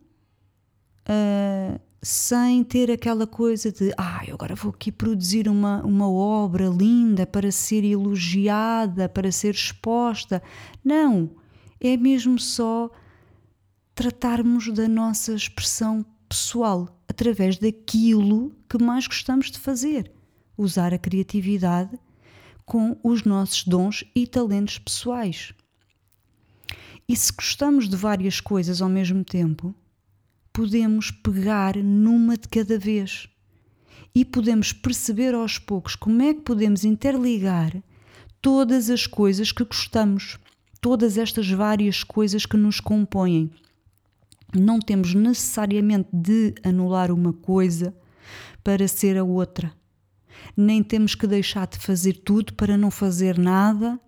uh, 1.09 1.79
sem 2.01 2.63
ter 2.63 2.89
aquela 2.91 3.27
coisa 3.27 3.71
de 3.71 3.91
ah, 3.97 4.21
eu 4.25 4.35
agora 4.35 4.55
vou 4.55 4.71
aqui 4.71 4.91
produzir 4.91 5.49
uma, 5.49 5.83
uma 5.83 6.09
obra 6.09 6.67
linda 6.67 7.25
para 7.25 7.51
ser 7.51 7.83
elogiada, 7.83 9.09
para 9.09 9.31
ser 9.31 9.53
exposta. 9.53 10.41
Não, 10.83 11.29
é 11.79 11.95
mesmo 11.95 12.39
só 12.39 12.89
tratarmos 13.93 14.71
da 14.73 14.87
nossa 14.87 15.33
expressão 15.33 16.05
pessoal 16.27 16.87
através 17.07 17.57
daquilo 17.57 18.55
que 18.69 18.81
mais 18.81 19.07
gostamos 19.07 19.49
de 19.49 19.59
fazer. 19.59 20.11
Usar 20.57 20.93
a 20.93 20.97
criatividade 20.97 21.97
com 22.65 22.97
os 23.03 23.23
nossos 23.23 23.63
dons 23.63 24.03
e 24.13 24.27
talentos 24.27 24.77
pessoais. 24.77 25.53
E 27.07 27.15
se 27.15 27.31
gostamos 27.31 27.87
de 27.87 27.95
várias 27.95 28.41
coisas 28.41 28.81
ao 28.81 28.89
mesmo 28.89 29.23
tempo, 29.23 29.73
podemos 30.51 31.09
pegar 31.09 31.77
numa 31.77 32.35
de 32.37 32.47
cada 32.47 32.77
vez 32.77 33.29
e 34.13 34.25
podemos 34.25 34.73
perceber 34.73 35.33
aos 35.33 35.57
poucos 35.57 35.95
como 35.95 36.21
é 36.21 36.33
que 36.33 36.41
podemos 36.41 36.83
interligar 36.83 37.71
todas 38.41 38.89
as 38.89 39.07
coisas 39.07 39.51
que 39.51 39.63
gostamos, 39.63 40.37
todas 40.81 41.17
estas 41.17 41.49
várias 41.49 42.03
coisas 42.03 42.45
que 42.45 42.57
nos 42.57 42.79
compõem. 42.79 43.51
Não 44.55 44.79
temos 44.79 45.13
necessariamente 45.13 46.09
de 46.13 46.55
anular 46.63 47.11
uma 47.11 47.33
coisa 47.33 47.95
para 48.63 48.87
ser 48.87 49.17
a 49.17 49.23
outra. 49.23 49.73
Nem 50.55 50.83
temos 50.83 51.15
que 51.15 51.27
deixar 51.27 51.67
de 51.67 51.77
fazer 51.77 52.13
tudo 52.13 52.53
para 52.53 52.77
não 52.77 52.91
fazer 52.91 53.37
nada 53.37 53.99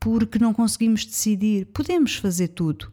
porque 0.00 0.38
não 0.38 0.52
conseguimos 0.52 1.04
decidir. 1.04 1.66
Podemos 1.66 2.16
fazer 2.16 2.48
tudo, 2.48 2.92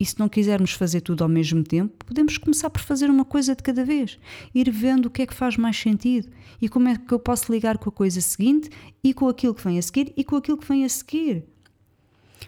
e 0.00 0.06
se 0.06 0.18
não 0.18 0.30
quisermos 0.30 0.72
fazer 0.72 1.02
tudo 1.02 1.22
ao 1.22 1.28
mesmo 1.28 1.62
tempo, 1.62 2.06
podemos 2.06 2.38
começar 2.38 2.70
por 2.70 2.80
fazer 2.80 3.10
uma 3.10 3.24
coisa 3.24 3.54
de 3.54 3.62
cada 3.62 3.84
vez, 3.84 4.18
ir 4.54 4.70
vendo 4.70 5.06
o 5.06 5.10
que 5.10 5.20
é 5.20 5.26
que 5.26 5.34
faz 5.34 5.58
mais 5.58 5.76
sentido 5.76 6.30
e 6.58 6.70
como 6.70 6.88
é 6.88 6.96
que 6.96 7.12
eu 7.12 7.18
posso 7.18 7.52
ligar 7.52 7.76
com 7.76 7.90
a 7.90 7.92
coisa 7.92 8.18
seguinte 8.22 8.70
e 9.04 9.12
com 9.12 9.28
aquilo 9.28 9.54
que 9.54 9.62
vem 9.62 9.78
a 9.78 9.82
seguir 9.82 10.10
e 10.16 10.24
com 10.24 10.36
aquilo 10.36 10.56
que 10.56 10.66
vem 10.66 10.86
a 10.86 10.88
seguir. 10.88 11.44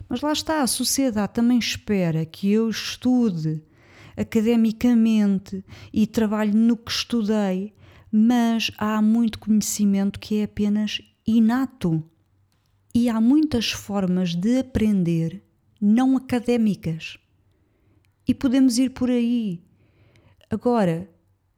Mas 0.08 0.20
lá 0.20 0.32
está, 0.32 0.62
a 0.62 0.66
sociedade 0.66 1.34
também 1.34 1.58
espera 1.58 2.24
que 2.24 2.50
eu 2.50 2.68
estude 2.68 3.62
academicamente 4.16 5.64
e 5.92 6.06
trabalhe 6.06 6.52
no 6.52 6.76
que 6.76 6.90
estudei, 6.90 7.72
mas 8.10 8.70
há 8.78 9.00
muito 9.00 9.38
conhecimento 9.38 10.20
que 10.20 10.40
é 10.40 10.44
apenas 10.44 11.00
inato. 11.26 12.02
E 12.94 13.08
há 13.08 13.20
muitas 13.20 13.72
formas 13.72 14.34
de 14.34 14.58
aprender 14.58 15.42
não 15.80 16.16
académicas 16.16 17.18
e 18.28 18.34
podemos 18.34 18.78
ir 18.78 18.90
por 18.90 19.10
aí. 19.10 19.62
Agora, 20.50 21.10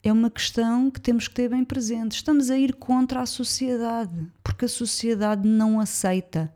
é 0.03 0.13
uma 0.13 0.31
questão 0.31 0.91
que 0.91 1.01
temos 1.01 1.29
que 1.29 1.35
ter 1.35 1.49
bem 1.49 1.65
presente. 1.65 2.13
Estamos 2.13 2.51
a 2.51 2.59
ir 2.59 2.75
contra 2.75 3.21
a 3.21 3.27
sociedade, 3.27 4.31
porque 4.43 4.67
a 4.67 4.69
sociedade 4.69 5.49
não 5.49 5.81
aceita. 5.81 6.55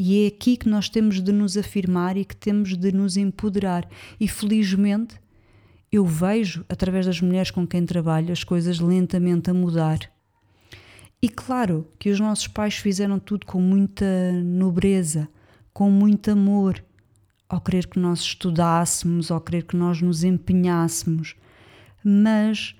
E 0.00 0.22
é 0.22 0.28
aqui 0.28 0.56
que 0.56 0.68
nós 0.68 0.88
temos 0.88 1.20
de 1.20 1.32
nos 1.32 1.56
afirmar 1.56 2.16
e 2.16 2.24
que 2.24 2.36
temos 2.36 2.76
de 2.76 2.92
nos 2.92 3.16
empoderar. 3.16 3.84
E 4.20 4.28
felizmente 4.28 5.16
eu 5.90 6.06
vejo, 6.06 6.64
através 6.68 7.04
das 7.04 7.20
mulheres 7.20 7.50
com 7.50 7.66
quem 7.66 7.84
trabalho, 7.84 8.30
as 8.30 8.44
coisas 8.44 8.78
lentamente 8.78 9.50
a 9.50 9.54
mudar. 9.54 9.98
E 11.20 11.28
claro 11.28 11.84
que 11.98 12.10
os 12.10 12.20
nossos 12.20 12.46
pais 12.46 12.76
fizeram 12.76 13.18
tudo 13.18 13.44
com 13.44 13.60
muita 13.60 14.30
nobreza, 14.40 15.28
com 15.72 15.90
muito 15.90 16.30
amor, 16.30 16.80
ao 17.48 17.60
querer 17.60 17.88
que 17.88 17.98
nós 17.98 18.20
estudássemos, 18.20 19.32
ao 19.32 19.40
querer 19.40 19.64
que 19.64 19.76
nós 19.76 20.00
nos 20.00 20.22
empenhássemos, 20.22 21.34
mas 22.04 22.76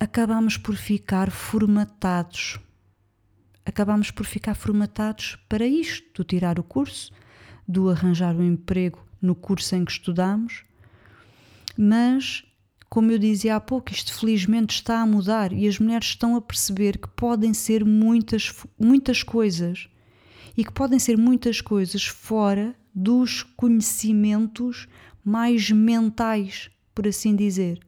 acabamos 0.00 0.56
por 0.56 0.74
ficar 0.74 1.30
formatados. 1.30 2.58
Acabamos 3.66 4.12
por 4.12 4.24
ficar 4.24 4.54
formatados 4.54 5.36
para 5.48 5.66
isto, 5.66 6.06
do 6.14 6.24
tirar 6.24 6.60
o 6.60 6.62
curso, 6.62 7.10
do 7.66 7.90
arranjar 7.90 8.36
um 8.36 8.44
emprego 8.44 9.04
no 9.20 9.34
curso 9.34 9.74
em 9.74 9.84
que 9.84 9.90
estudamos, 9.90 10.62
mas, 11.76 12.44
como 12.88 13.10
eu 13.10 13.18
dizia 13.18 13.56
há 13.56 13.60
pouco, 13.60 13.90
isto 13.90 14.14
felizmente 14.14 14.76
está 14.76 15.00
a 15.00 15.06
mudar 15.06 15.52
e 15.52 15.66
as 15.66 15.80
mulheres 15.80 16.06
estão 16.06 16.36
a 16.36 16.40
perceber 16.40 16.96
que 16.96 17.08
podem 17.08 17.52
ser 17.52 17.84
muitas, 17.84 18.54
muitas 18.78 19.24
coisas 19.24 19.88
e 20.56 20.64
que 20.64 20.72
podem 20.72 21.00
ser 21.00 21.18
muitas 21.18 21.60
coisas 21.60 22.06
fora 22.06 22.72
dos 22.94 23.42
conhecimentos 23.42 24.86
mais 25.24 25.72
mentais, 25.72 26.70
por 26.94 27.08
assim 27.08 27.34
dizer. 27.34 27.80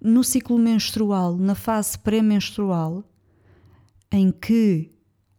No 0.00 0.22
ciclo 0.22 0.58
menstrual, 0.58 1.34
na 1.36 1.54
fase 1.54 1.98
pré-menstrual, 1.98 3.04
em 4.12 4.30
que 4.30 4.90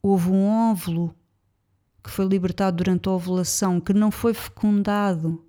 houve 0.01 0.29
um 0.29 0.47
óvulo 0.47 1.15
que 2.03 2.09
foi 2.09 2.25
libertado 2.25 2.77
durante 2.77 3.07
a 3.07 3.11
ovulação, 3.11 3.79
que 3.79 3.93
não 3.93 4.09
foi 4.09 4.33
fecundado 4.33 5.43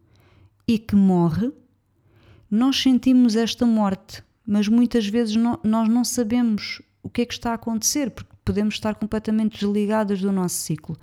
e 0.67 0.79
que 0.79 0.95
morre, 0.95 1.51
nós 2.51 2.81
sentimos 2.81 3.35
esta 3.35 3.65
morte, 3.65 4.23
mas 4.47 4.69
muitas 4.69 5.07
vezes 5.07 5.37
nós 5.37 5.89
não 5.89 6.05
sabemos 6.05 6.83
o 7.03 7.09
que 7.09 7.23
é 7.23 7.27
que 7.27 7.33
está 7.33 7.53
a 7.53 7.55
acontecer, 7.55 8.11
porque 8.11 8.31
podemos 8.45 8.75
estar 8.75 8.95
completamente 8.95 9.59
desligadas 9.59 10.21
do 10.21 10.31
nosso 10.31 10.57
ciclo. 10.57 10.99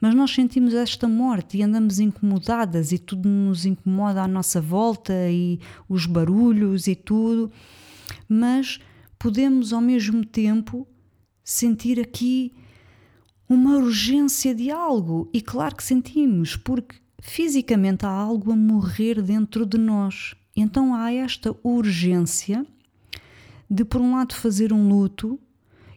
Mas 0.00 0.14
nós 0.14 0.30
sentimos 0.30 0.74
esta 0.74 1.08
morte 1.08 1.56
e 1.56 1.62
andamos 1.62 1.98
incomodadas 1.98 2.92
e 2.92 2.98
tudo 2.98 3.28
nos 3.28 3.64
incomoda 3.64 4.22
à 4.22 4.28
nossa 4.28 4.60
volta 4.60 5.12
e 5.30 5.58
os 5.88 6.06
barulhos 6.06 6.86
e 6.86 6.94
tudo. 6.94 7.50
Mas 8.28 8.78
podemos 9.18 9.72
ao 9.72 9.80
mesmo 9.80 10.24
tempo 10.24 10.86
sentir 11.46 12.00
aqui 12.00 12.52
uma 13.48 13.76
urgência 13.76 14.52
de 14.52 14.68
algo. 14.68 15.30
E 15.32 15.40
claro 15.40 15.76
que 15.76 15.84
sentimos, 15.84 16.56
porque 16.56 16.96
fisicamente 17.20 18.04
há 18.04 18.10
algo 18.10 18.50
a 18.50 18.56
morrer 18.56 19.22
dentro 19.22 19.64
de 19.64 19.78
nós. 19.78 20.34
Então 20.56 20.92
há 20.92 21.12
esta 21.12 21.56
urgência 21.62 22.66
de, 23.70 23.84
por 23.84 24.00
um 24.00 24.16
lado, 24.16 24.34
fazer 24.34 24.72
um 24.72 24.88
luto 24.88 25.38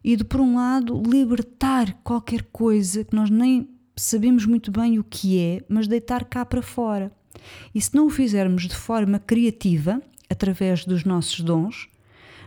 e 0.03 0.15
de, 0.15 0.23
por 0.23 0.39
um 0.39 0.55
lado, 0.55 1.01
libertar 1.01 1.93
qualquer 2.03 2.43
coisa 2.51 3.03
que 3.03 3.15
nós 3.15 3.31
nem 3.31 3.67
sabemos 3.95 4.45
muito 4.45 4.71
bem 4.71 4.99
o 4.99 5.03
que 5.03 5.39
é, 5.39 5.63
mas 5.67 5.87
deitar 5.87 6.25
cá 6.25 6.45
para 6.45 6.61
fora. 6.61 7.11
E 7.73 7.81
se 7.81 7.95
não 7.95 8.05
o 8.05 8.09
fizermos 8.09 8.67
de 8.67 8.75
forma 8.75 9.17
criativa, 9.19 10.01
através 10.29 10.85
dos 10.85 11.03
nossos 11.03 11.41
dons, 11.41 11.89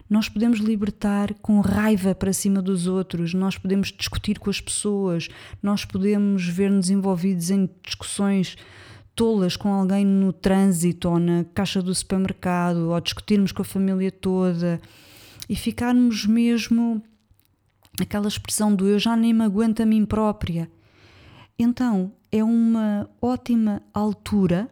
nós 0.09 0.29
podemos 0.29 0.59
libertar 0.59 1.35
com 1.35 1.61
raiva 1.61 2.15
para 2.15 2.33
cima 2.33 2.61
dos 2.61 2.87
outros, 2.87 3.33
nós 3.35 3.57
podemos 3.57 3.93
discutir 3.93 4.38
com 4.38 4.51
as 4.51 4.61
pessoas, 4.61 5.29
nós 5.62 5.85
podemos 5.85 6.47
ver-nos 6.47 6.91
envolvidos 6.91 7.51
em 7.51 7.69
discussões 7.83 8.57
tolas 9.15 9.57
com 9.57 9.73
alguém 9.73 10.05
no 10.05 10.33
trânsito 10.33 11.09
ou 11.09 11.19
na 11.19 11.45
caixa 11.55 11.83
do 11.83 11.95
supermercado, 11.95 12.91
ou 12.91 13.01
discutirmos 13.01 13.53
com 13.53 13.62
a 13.62 13.65
família 13.65 14.11
toda 14.11 14.81
e 15.49 15.57
ficarmos 15.57 16.27
mesmo 16.27 17.03
aquela 18.01 18.29
expressão 18.29 18.75
do 18.75 18.87
eu 18.87 18.99
já 18.99 19.17
nem 19.17 19.33
me 19.33 19.45
aguento 19.45 19.81
a 19.81 19.87
mim 19.87 20.05
própria. 20.05 20.71
Então 21.59 22.12
é 22.31 22.43
uma 22.43 23.09
ótima 23.21 23.83
altura 23.93 24.71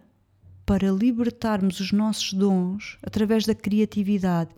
para 0.65 0.91
libertarmos 0.91 1.81
os 1.81 1.93
nossos 1.93 2.33
dons 2.33 2.97
através 3.03 3.45
da 3.45 3.55
criatividade 3.55 4.51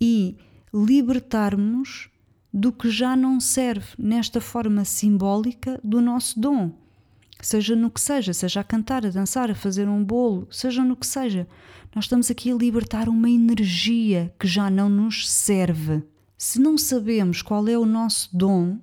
e 0.00 0.36
libertarmos 0.72 2.08
do 2.52 2.72
que 2.72 2.90
já 2.90 3.16
não 3.16 3.38
serve 3.38 3.88
nesta 3.98 4.40
forma 4.40 4.84
simbólica 4.84 5.80
do 5.84 6.00
nosso 6.00 6.40
dom. 6.40 6.72
Seja 7.40 7.74
no 7.74 7.90
que 7.90 8.00
seja, 8.00 8.32
seja 8.32 8.60
a 8.60 8.64
cantar, 8.64 9.06
a 9.06 9.10
dançar, 9.10 9.50
a 9.50 9.54
fazer 9.54 9.88
um 9.88 10.04
bolo, 10.04 10.46
seja 10.50 10.84
no 10.84 10.96
que 10.96 11.06
seja, 11.06 11.46
nós 11.94 12.04
estamos 12.04 12.30
aqui 12.30 12.50
a 12.50 12.54
libertar 12.54 13.08
uma 13.08 13.30
energia 13.30 14.32
que 14.38 14.46
já 14.46 14.70
não 14.70 14.88
nos 14.88 15.28
serve. 15.28 16.02
Se 16.36 16.60
não 16.60 16.76
sabemos 16.76 17.42
qual 17.42 17.66
é 17.68 17.78
o 17.78 17.86
nosso 17.86 18.36
dom, 18.36 18.78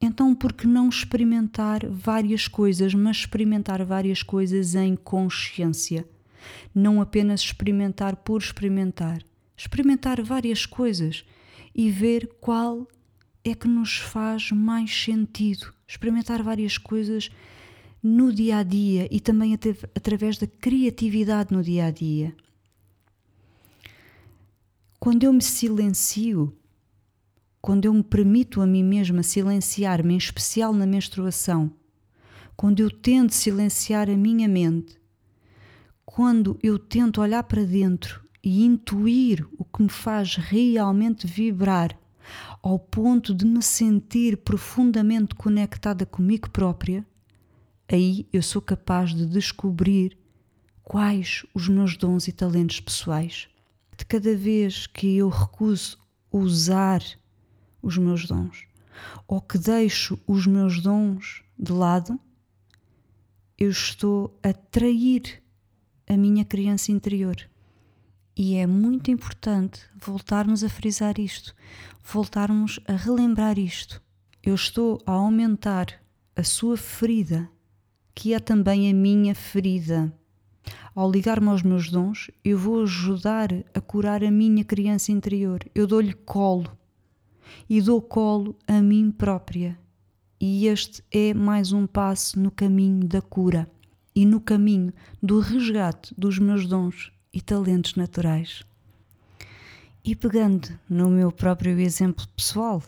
então, 0.00 0.32
por 0.32 0.52
que 0.52 0.66
não 0.66 0.88
experimentar 0.88 1.84
várias 1.88 2.46
coisas, 2.46 2.94
mas 2.94 3.18
experimentar 3.18 3.84
várias 3.84 4.22
coisas 4.22 4.76
em 4.76 4.94
consciência? 4.94 6.08
Não 6.72 7.00
apenas 7.00 7.40
experimentar 7.40 8.14
por 8.14 8.40
experimentar. 8.40 9.27
Experimentar 9.58 10.22
várias 10.22 10.64
coisas 10.64 11.24
e 11.74 11.90
ver 11.90 12.28
qual 12.40 12.86
é 13.44 13.56
que 13.56 13.66
nos 13.66 13.96
faz 13.96 14.52
mais 14.52 14.94
sentido. 14.94 15.74
Experimentar 15.84 16.44
várias 16.44 16.78
coisas 16.78 17.28
no 18.00 18.32
dia 18.32 18.58
a 18.58 18.62
dia 18.62 19.08
e 19.10 19.18
também 19.18 19.58
através 19.96 20.38
da 20.38 20.46
criatividade 20.46 21.52
no 21.52 21.60
dia 21.60 21.86
a 21.86 21.90
dia. 21.90 22.36
Quando 25.00 25.24
eu 25.24 25.32
me 25.32 25.42
silencio, 25.42 26.56
quando 27.60 27.84
eu 27.84 27.92
me 27.92 28.04
permito 28.04 28.60
a 28.60 28.66
mim 28.66 28.84
mesma 28.84 29.24
silenciar-me, 29.24 30.14
em 30.14 30.18
especial 30.18 30.72
na 30.72 30.86
menstruação, 30.86 31.72
quando 32.56 32.78
eu 32.78 32.92
tento 32.92 33.34
silenciar 33.34 34.08
a 34.08 34.16
minha 34.16 34.46
mente, 34.46 34.96
quando 36.06 36.56
eu 36.62 36.78
tento 36.78 37.20
olhar 37.20 37.42
para 37.42 37.64
dentro 37.64 38.27
e 38.42 38.64
intuir 38.64 39.46
o 39.58 39.64
que 39.64 39.82
me 39.82 39.88
faz 39.88 40.36
realmente 40.36 41.26
vibrar, 41.26 41.98
ao 42.62 42.78
ponto 42.78 43.34
de 43.34 43.44
me 43.44 43.62
sentir 43.62 44.36
profundamente 44.38 45.34
conectada 45.34 46.04
comigo 46.04 46.50
própria, 46.50 47.06
aí 47.90 48.26
eu 48.32 48.42
sou 48.42 48.60
capaz 48.60 49.14
de 49.14 49.26
descobrir 49.26 50.16
quais 50.82 51.44
os 51.54 51.68
meus 51.68 51.96
dons 51.96 52.28
e 52.28 52.32
talentos 52.32 52.80
pessoais. 52.80 53.48
De 53.96 54.04
cada 54.04 54.36
vez 54.36 54.86
que 54.86 55.16
eu 55.16 55.28
recuso 55.28 55.98
usar 56.30 57.02
os 57.82 57.96
meus 57.96 58.26
dons, 58.26 58.66
ou 59.26 59.40
que 59.40 59.58
deixo 59.58 60.18
os 60.26 60.46
meus 60.46 60.80
dons 60.80 61.42
de 61.58 61.72
lado, 61.72 62.18
eu 63.56 63.70
estou 63.70 64.38
a 64.42 64.52
trair 64.52 65.42
a 66.06 66.16
minha 66.16 66.44
criança 66.44 66.92
interior. 66.92 67.47
E 68.40 68.54
é 68.54 68.68
muito 68.68 69.10
importante 69.10 69.80
voltarmos 70.00 70.62
a 70.62 70.68
frisar 70.68 71.18
isto, 71.18 71.52
voltarmos 72.04 72.78
a 72.86 72.92
relembrar 72.92 73.58
isto. 73.58 74.00
Eu 74.40 74.54
estou 74.54 75.02
a 75.04 75.10
aumentar 75.10 76.00
a 76.36 76.44
sua 76.44 76.76
ferida, 76.76 77.50
que 78.14 78.32
é 78.32 78.38
também 78.38 78.88
a 78.88 78.94
minha 78.94 79.34
ferida. 79.34 80.14
Ao 80.94 81.10
ligar-me 81.10 81.48
aos 81.48 81.64
meus 81.64 81.90
dons, 81.90 82.30
eu 82.44 82.56
vou 82.56 82.84
ajudar 82.84 83.48
a 83.74 83.80
curar 83.80 84.22
a 84.22 84.30
minha 84.30 84.62
criança 84.62 85.10
interior. 85.10 85.58
Eu 85.74 85.84
dou-lhe 85.84 86.14
colo 86.14 86.70
e 87.68 87.80
dou 87.80 88.00
colo 88.00 88.56
a 88.68 88.80
mim 88.80 89.10
própria. 89.10 89.76
E 90.40 90.68
este 90.68 91.02
é 91.10 91.34
mais 91.34 91.72
um 91.72 91.88
passo 91.88 92.38
no 92.38 92.52
caminho 92.52 93.04
da 93.04 93.20
cura 93.20 93.68
e 94.14 94.24
no 94.24 94.40
caminho 94.40 94.92
do 95.20 95.40
resgate 95.40 96.14
dos 96.16 96.38
meus 96.38 96.68
dons 96.68 97.17
e 97.32 97.40
talentos 97.40 97.94
naturais. 97.94 98.62
E 100.04 100.14
pegando 100.16 100.78
no 100.88 101.10
meu 101.10 101.30
próprio 101.30 101.78
exemplo 101.78 102.26
pessoal, 102.28 102.82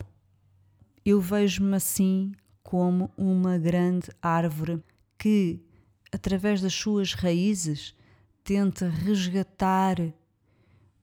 eu 1.05 1.19
vejo-me 1.21 1.75
assim 1.75 2.33
como 2.63 3.11
uma 3.17 3.57
grande 3.57 4.09
árvore 4.21 4.83
que, 5.17 5.59
através 6.11 6.61
das 6.61 6.73
suas 6.73 7.13
raízes, 7.13 7.95
tenta 8.43 8.87
resgatar 8.89 9.97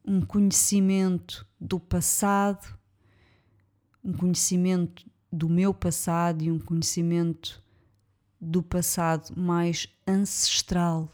um 0.04 0.20
conhecimento 0.20 1.46
do 1.60 1.78
passado 1.78 2.78
um 4.08 4.12
conhecimento 4.12 5.04
do 5.30 5.48
meu 5.48 5.74
passado 5.74 6.42
e 6.42 6.50
um 6.50 6.58
conhecimento 6.58 7.62
do 8.40 8.62
passado 8.62 9.38
mais 9.38 9.86
ancestral, 10.06 11.12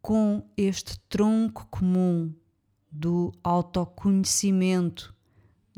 com 0.00 0.48
este 0.56 0.98
tronco 1.08 1.66
comum 1.70 2.34
do 2.90 3.32
autoconhecimento, 3.44 5.14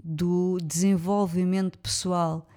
do 0.03 0.59
desenvolvimento 0.63 1.79
pessoal 1.79 2.49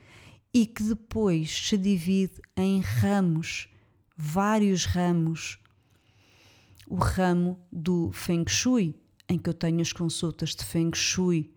e 0.54 0.66
que 0.66 0.84
depois 0.84 1.68
se 1.68 1.78
divide 1.78 2.42
em 2.56 2.80
ramos, 2.80 3.68
vários 4.16 4.86
ramos. 4.86 5.60
O 6.88 6.96
ramo 6.96 7.60
do 7.72 8.12
Feng 8.12 8.48
Shui, 8.48 8.96
em 9.28 9.38
que 9.38 9.50
eu 9.50 9.54
tenho 9.54 9.82
as 9.82 9.92
consultas 9.92 10.56
de 10.56 10.64
Feng 10.64 10.96
Shui 10.96 11.56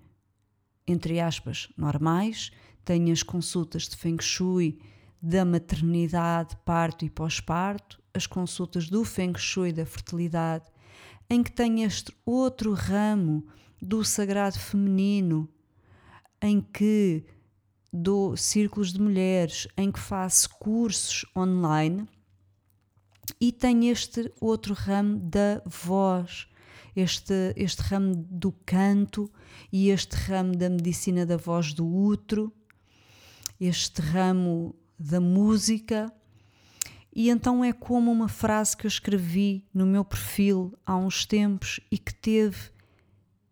entre 0.88 1.20
aspas, 1.20 1.68
normais, 1.76 2.50
tenho 2.84 3.12
as 3.12 3.22
consultas 3.22 3.86
de 3.88 3.96
Feng 3.96 4.20
Shui 4.20 4.80
da 5.20 5.44
maternidade, 5.44 6.56
parto 6.64 7.04
e 7.04 7.10
pós-parto, 7.10 8.00
as 8.18 8.26
consultas 8.26 8.90
do 8.90 9.04
Feng 9.04 9.32
Shui 9.38 9.72
da 9.72 9.86
fertilidade, 9.86 10.64
em 11.30 11.42
que 11.42 11.52
tenho 11.52 11.86
este 11.86 12.12
outro 12.26 12.72
ramo 12.72 13.46
do 13.80 14.04
sagrado 14.04 14.58
feminino, 14.58 15.48
em 16.42 16.60
que 16.60 17.24
dou 17.92 18.36
círculos 18.36 18.92
de 18.92 19.00
mulheres, 19.00 19.68
em 19.76 19.90
que 19.90 20.00
faço 20.00 20.50
cursos 20.58 21.24
online, 21.36 22.08
e 23.40 23.52
tenho 23.52 23.84
este 23.84 24.32
outro 24.40 24.74
ramo 24.74 25.18
da 25.18 25.62
voz, 25.64 26.48
este, 26.96 27.52
este 27.56 27.80
ramo 27.82 28.14
do 28.16 28.52
canto 28.66 29.30
e 29.72 29.90
este 29.90 30.16
ramo 30.16 30.56
da 30.56 30.68
medicina 30.68 31.24
da 31.24 31.36
voz 31.36 31.72
do 31.72 31.86
útero, 31.86 32.52
este 33.60 34.00
ramo 34.00 34.74
da 34.98 35.20
música. 35.20 36.12
E 37.18 37.30
então 37.30 37.64
é 37.64 37.72
como 37.72 38.12
uma 38.12 38.28
frase 38.28 38.76
que 38.76 38.86
eu 38.86 38.88
escrevi 38.88 39.66
no 39.74 39.84
meu 39.84 40.04
perfil 40.04 40.78
há 40.86 40.96
uns 40.96 41.26
tempos 41.26 41.80
e 41.90 41.98
que 41.98 42.14
teve 42.14 42.70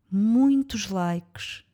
muitos 0.08 0.88
likes, 0.88 1.64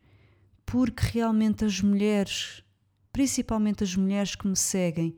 porque 0.64 1.04
realmente 1.04 1.66
as 1.66 1.82
mulheres, 1.82 2.64
principalmente 3.12 3.84
as 3.84 3.94
mulheres 3.94 4.34
que 4.34 4.48
me 4.48 4.56
seguem, 4.56 5.14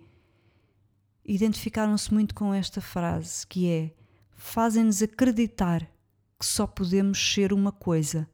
identificaram-se 1.24 2.12
muito 2.12 2.34
com 2.34 2.52
esta 2.52 2.80
frase, 2.80 3.46
que 3.46 3.70
é: 3.70 3.94
fazem-nos 4.32 5.00
acreditar 5.00 5.88
que 6.36 6.44
só 6.44 6.66
podemos 6.66 7.20
ser 7.34 7.52
uma 7.52 7.70
coisa, 7.70 8.28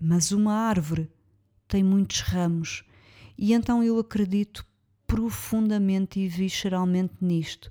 mas 0.00 0.32
uma 0.32 0.54
árvore 0.54 1.12
tem 1.68 1.84
muitos 1.84 2.20
ramos, 2.20 2.84
e 3.36 3.52
então 3.52 3.82
eu 3.82 3.98
acredito 3.98 4.64
profundamente 5.06 6.20
e 6.20 6.28
visceralmente 6.28 7.14
nisto, 7.20 7.70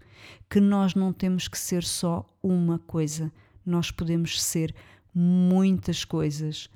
que 0.50 0.60
nós 0.60 0.96
não 0.96 1.12
temos 1.12 1.48
que 1.48 1.58
ser 1.58 1.84
só 1.84 2.26
uma 2.42 2.80
coisa, 2.80 3.32
nós 3.66 3.92
podemos 3.92 4.42
ser 4.42 4.74
muitas 5.14 6.06
coisas. 6.06 6.70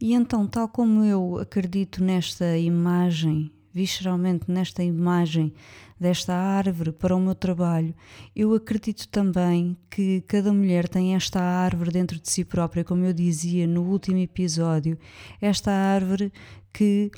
E 0.00 0.14
então, 0.14 0.46
tal 0.46 0.68
como 0.68 1.04
eu 1.04 1.38
acredito 1.38 2.02
nesta 2.02 2.56
imagem 2.58 3.52
visceralmente 3.72 4.50
nesta 4.50 4.82
imagem 4.82 5.52
desta 5.98 6.34
árvore 6.34 6.92
para 6.92 7.14
o 7.16 7.20
meu 7.20 7.34
trabalho, 7.34 7.94
eu 8.34 8.52
acredito 8.54 9.08
também 9.08 9.76
que 9.88 10.20
cada 10.22 10.52
mulher 10.52 10.88
tem 10.88 11.14
esta 11.14 11.40
árvore 11.40 11.90
dentro 11.90 12.18
de 12.18 12.28
si 12.28 12.44
própria, 12.44 12.84
como 12.84 13.04
eu 13.04 13.12
dizia 13.12 13.66
no 13.66 13.82
último 13.82 14.18
episódio, 14.18 14.98
esta 15.40 15.70
árvore 15.70 16.32
que 16.72 17.10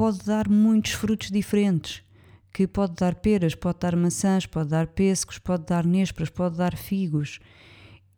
pode 0.00 0.20
dar 0.24 0.48
muitos 0.48 0.92
frutos 0.92 1.30
diferentes, 1.30 2.02
que 2.54 2.66
pode 2.66 2.94
dar 2.94 3.16
peras, 3.16 3.54
pode 3.54 3.80
dar 3.80 3.94
maçãs, 3.94 4.46
pode 4.46 4.70
dar 4.70 4.86
pêssegos, 4.86 5.36
pode 5.36 5.66
dar 5.66 5.84
nésperas, 5.84 6.30
pode 6.30 6.56
dar 6.56 6.74
figos. 6.74 7.38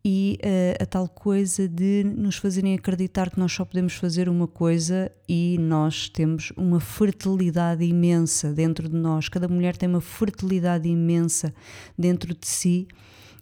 E 0.01 0.39
uh, 0.41 0.81
a 0.81 0.85
tal 0.85 1.09
coisa 1.09 1.67
de 1.67 2.05
nos 2.05 2.37
fazerem 2.37 2.73
acreditar 2.73 3.29
que 3.29 3.37
nós 3.37 3.51
só 3.51 3.65
podemos 3.65 3.95
fazer 3.95 4.29
uma 4.29 4.47
coisa 4.47 5.11
e 5.27 5.57
nós 5.59 6.07
temos 6.07 6.53
uma 6.55 6.79
fertilidade 6.79 7.83
imensa 7.83 8.53
dentro 8.53 8.87
de 8.87 8.95
nós. 8.95 9.27
Cada 9.27 9.49
mulher 9.49 9.75
tem 9.75 9.89
uma 9.89 9.99
fertilidade 9.99 10.87
imensa 10.87 11.53
dentro 11.99 12.33
de 12.33 12.47
si 12.47 12.87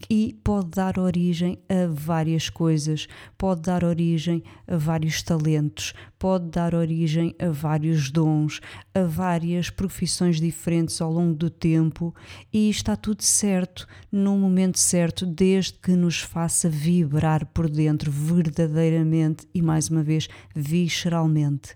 e 0.10 0.36
pode 0.44 0.70
dar 0.70 0.98
origem 0.98 1.58
a 1.70 1.88
várias 1.88 2.50
coisas, 2.50 3.08
pode 3.38 3.62
dar 3.62 3.84
origem 3.84 4.44
a 4.68 4.78
vários 4.78 5.22
talentos, 5.22 5.94
pode 6.18 6.50
dar 6.50 6.76
origem 6.76 7.36
a 7.40 7.50
vários 7.50 8.10
dons, 8.12 8.62
a 8.94 9.04
várias 9.04 9.70
profissões 9.70 10.40
diferentes 10.40 11.02
ao 11.02 11.12
longo 11.12 11.36
do 11.36 11.50
tempo. 11.50 12.14
E 12.52 12.70
está 12.70 12.96
tudo 12.96 13.24
certo 13.24 13.88
no 14.12 14.38
momento 14.38 14.80
certo, 14.80 15.26
desde 15.26 15.74
que 15.74 15.92
nos 15.92 16.20
faça 16.20 16.70
vibrar 16.70 17.46
por 17.48 17.70
dentro 17.70 18.12
verdadeiramente 18.12 19.48
e 19.54 19.62
mais 19.62 19.90
uma 19.90 20.04
vez 20.04 20.28
visceralmente. 20.56 21.76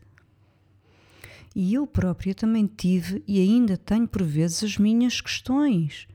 E 1.55 1.73
eu 1.73 1.87
própria 1.87 2.35
também 2.35 2.67
tive 2.67 3.23
e 3.25 3.39
ainda 3.39 3.77
tenho 3.77 4.07
por 4.07 4.23
vezes 4.23 4.63
as 4.63 4.77
minhas 4.77 5.21
questões 5.21 6.05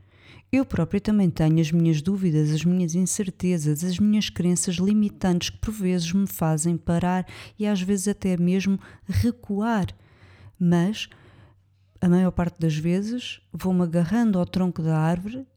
eu 0.51 0.65
própria 0.65 0.99
também 0.99 1.29
tenho 1.29 1.61
as 1.61 1.71
minhas 1.71 2.01
dúvidas, 2.01 2.51
as 2.51 2.65
minhas 2.65 2.93
incertezas, 2.93 3.85
as 3.85 3.97
minhas 3.97 4.29
crenças 4.29 4.75
limitantes 4.75 5.49
que 5.49 5.57
por 5.57 5.71
vezes 5.71 6.11
me 6.11 6.27
fazem 6.27 6.75
parar 6.75 7.25
e 7.57 7.65
às 7.65 7.81
vezes 7.81 8.09
até 8.09 8.35
mesmo 8.35 8.77
recuar. 9.07 9.87
Mas 10.59 11.07
a 12.01 12.09
maior 12.09 12.31
parte 12.31 12.59
das 12.59 12.75
vezes 12.75 13.39
vou-me 13.53 13.83
agarrando 13.83 14.37
ao 14.37 14.45
tronco 14.45 14.81
da 14.83 14.97
árvore 14.97 15.47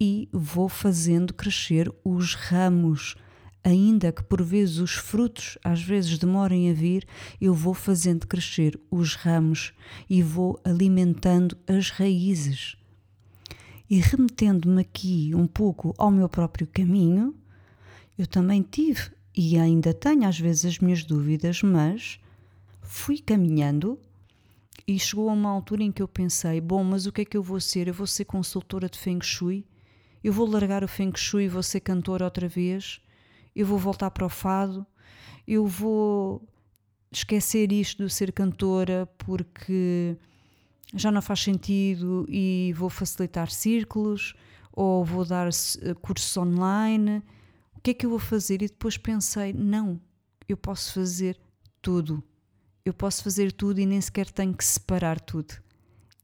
e 0.00 0.28
vou 0.32 0.68
fazendo 0.68 1.32
crescer 1.32 1.88
os 2.04 2.34
ramos. 2.34 3.14
Ainda 3.62 4.10
que 4.10 4.24
por 4.24 4.42
vezes 4.42 4.78
os 4.78 4.94
frutos 4.94 5.56
às 5.62 5.80
vezes 5.80 6.18
demorem 6.18 6.68
a 6.68 6.74
vir, 6.74 7.06
eu 7.40 7.54
vou 7.54 7.74
fazendo 7.74 8.26
crescer 8.26 8.76
os 8.90 9.14
ramos 9.14 9.72
e 10.10 10.20
vou 10.20 10.60
alimentando 10.64 11.56
as 11.68 11.90
raízes 11.90 12.76
e 13.92 13.98
remetendo-me 13.98 14.80
aqui 14.80 15.32
um 15.34 15.46
pouco 15.46 15.94
ao 15.98 16.10
meu 16.10 16.26
próprio 16.26 16.66
caminho, 16.66 17.34
eu 18.18 18.26
também 18.26 18.62
tive 18.62 19.10
e 19.36 19.58
ainda 19.58 19.92
tenho 19.92 20.26
às 20.26 20.40
vezes 20.40 20.64
as 20.64 20.78
minhas 20.78 21.04
dúvidas, 21.04 21.62
mas 21.62 22.18
fui 22.80 23.18
caminhando 23.18 24.00
e 24.88 24.98
chegou 24.98 25.28
a 25.28 25.34
uma 25.34 25.50
altura 25.50 25.82
em 25.82 25.92
que 25.92 26.00
eu 26.00 26.08
pensei: 26.08 26.58
bom, 26.58 26.82
mas 26.82 27.04
o 27.04 27.12
que 27.12 27.20
é 27.20 27.24
que 27.26 27.36
eu 27.36 27.42
vou 27.42 27.60
ser? 27.60 27.86
Eu 27.86 27.92
vou 27.92 28.06
ser 28.06 28.24
consultora 28.24 28.88
de 28.88 28.98
Feng 28.98 29.22
Shui? 29.22 29.62
Eu 30.24 30.32
vou 30.32 30.48
largar 30.48 30.82
o 30.82 30.88
Feng 30.88 31.14
Shui 31.14 31.44
e 31.44 31.48
vou 31.48 31.62
ser 31.62 31.80
cantora 31.80 32.24
outra 32.24 32.48
vez? 32.48 32.98
Eu 33.54 33.66
vou 33.66 33.76
voltar 33.76 34.10
para 34.10 34.24
o 34.24 34.30
fado? 34.30 34.86
Eu 35.46 35.66
vou 35.66 36.42
esquecer 37.10 37.70
isto 37.70 38.06
de 38.06 38.10
ser 38.10 38.32
cantora 38.32 39.06
porque 39.18 40.16
já 40.94 41.10
não 41.10 41.22
faz 41.22 41.40
sentido 41.40 42.26
e 42.28 42.72
vou 42.76 42.90
facilitar 42.90 43.50
círculos 43.50 44.34
ou 44.72 45.04
vou 45.04 45.24
dar 45.24 45.48
eh, 45.48 45.94
cursos 45.94 46.36
online. 46.36 47.22
O 47.76 47.80
que 47.80 47.90
é 47.90 47.94
que 47.94 48.06
eu 48.06 48.10
vou 48.10 48.18
fazer? 48.18 48.62
E 48.62 48.68
depois 48.68 48.96
pensei: 48.96 49.52
não, 49.52 50.00
eu 50.48 50.56
posso 50.56 50.92
fazer 50.92 51.38
tudo. 51.80 52.22
Eu 52.84 52.92
posso 52.92 53.22
fazer 53.22 53.52
tudo 53.52 53.80
e 53.80 53.86
nem 53.86 54.00
sequer 54.00 54.30
tenho 54.30 54.54
que 54.54 54.64
separar 54.64 55.20
tudo. 55.20 55.54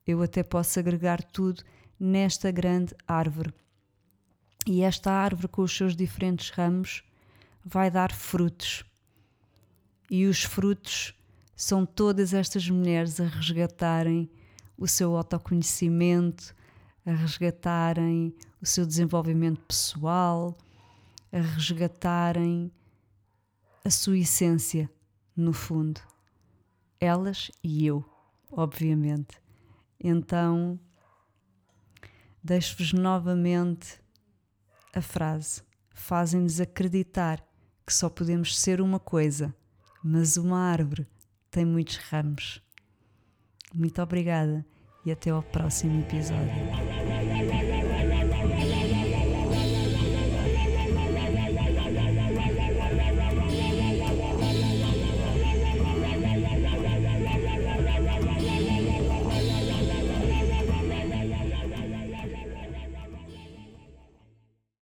Eu 0.06 0.22
até 0.22 0.42
posso 0.42 0.78
agregar 0.78 1.22
tudo 1.22 1.62
nesta 1.98 2.50
grande 2.50 2.94
árvore. 3.06 3.52
E 4.66 4.82
esta 4.82 5.10
árvore, 5.10 5.48
com 5.48 5.62
os 5.62 5.74
seus 5.74 5.94
diferentes 5.94 6.50
ramos, 6.50 7.02
vai 7.64 7.90
dar 7.90 8.12
frutos. 8.12 8.84
E 10.10 10.26
os 10.26 10.42
frutos 10.42 11.14
são 11.54 11.86
todas 11.86 12.34
estas 12.34 12.68
mulheres 12.68 13.20
a 13.20 13.24
resgatarem 13.24 14.30
o 14.78 14.86
seu 14.86 15.16
autoconhecimento, 15.16 16.54
a 17.04 17.10
resgatarem 17.10 18.34
o 18.62 18.66
seu 18.66 18.86
desenvolvimento 18.86 19.60
pessoal, 19.62 20.56
a 21.32 21.38
resgatarem 21.38 22.70
a 23.84 23.90
sua 23.90 24.18
essência, 24.18 24.88
no 25.36 25.52
fundo. 25.52 26.00
Elas 27.00 27.50
e 27.62 27.86
eu, 27.86 28.04
obviamente. 28.50 29.40
Então, 30.00 30.78
deixo-vos 32.42 32.92
novamente 32.92 34.00
a 34.94 35.00
frase: 35.00 35.62
fazem-nos 35.94 36.60
acreditar 36.60 37.44
que 37.86 37.94
só 37.94 38.08
podemos 38.08 38.58
ser 38.58 38.80
uma 38.80 38.98
coisa, 38.98 39.54
mas 40.02 40.36
uma 40.36 40.58
árvore 40.58 41.06
tem 41.50 41.64
muitos 41.64 41.96
ramos. 41.96 42.60
Muito 43.74 44.00
obrigada 44.02 44.64
e 45.04 45.12
até 45.12 45.30
ao 45.30 45.42
próximo 45.42 46.00
episódio. 46.00 47.07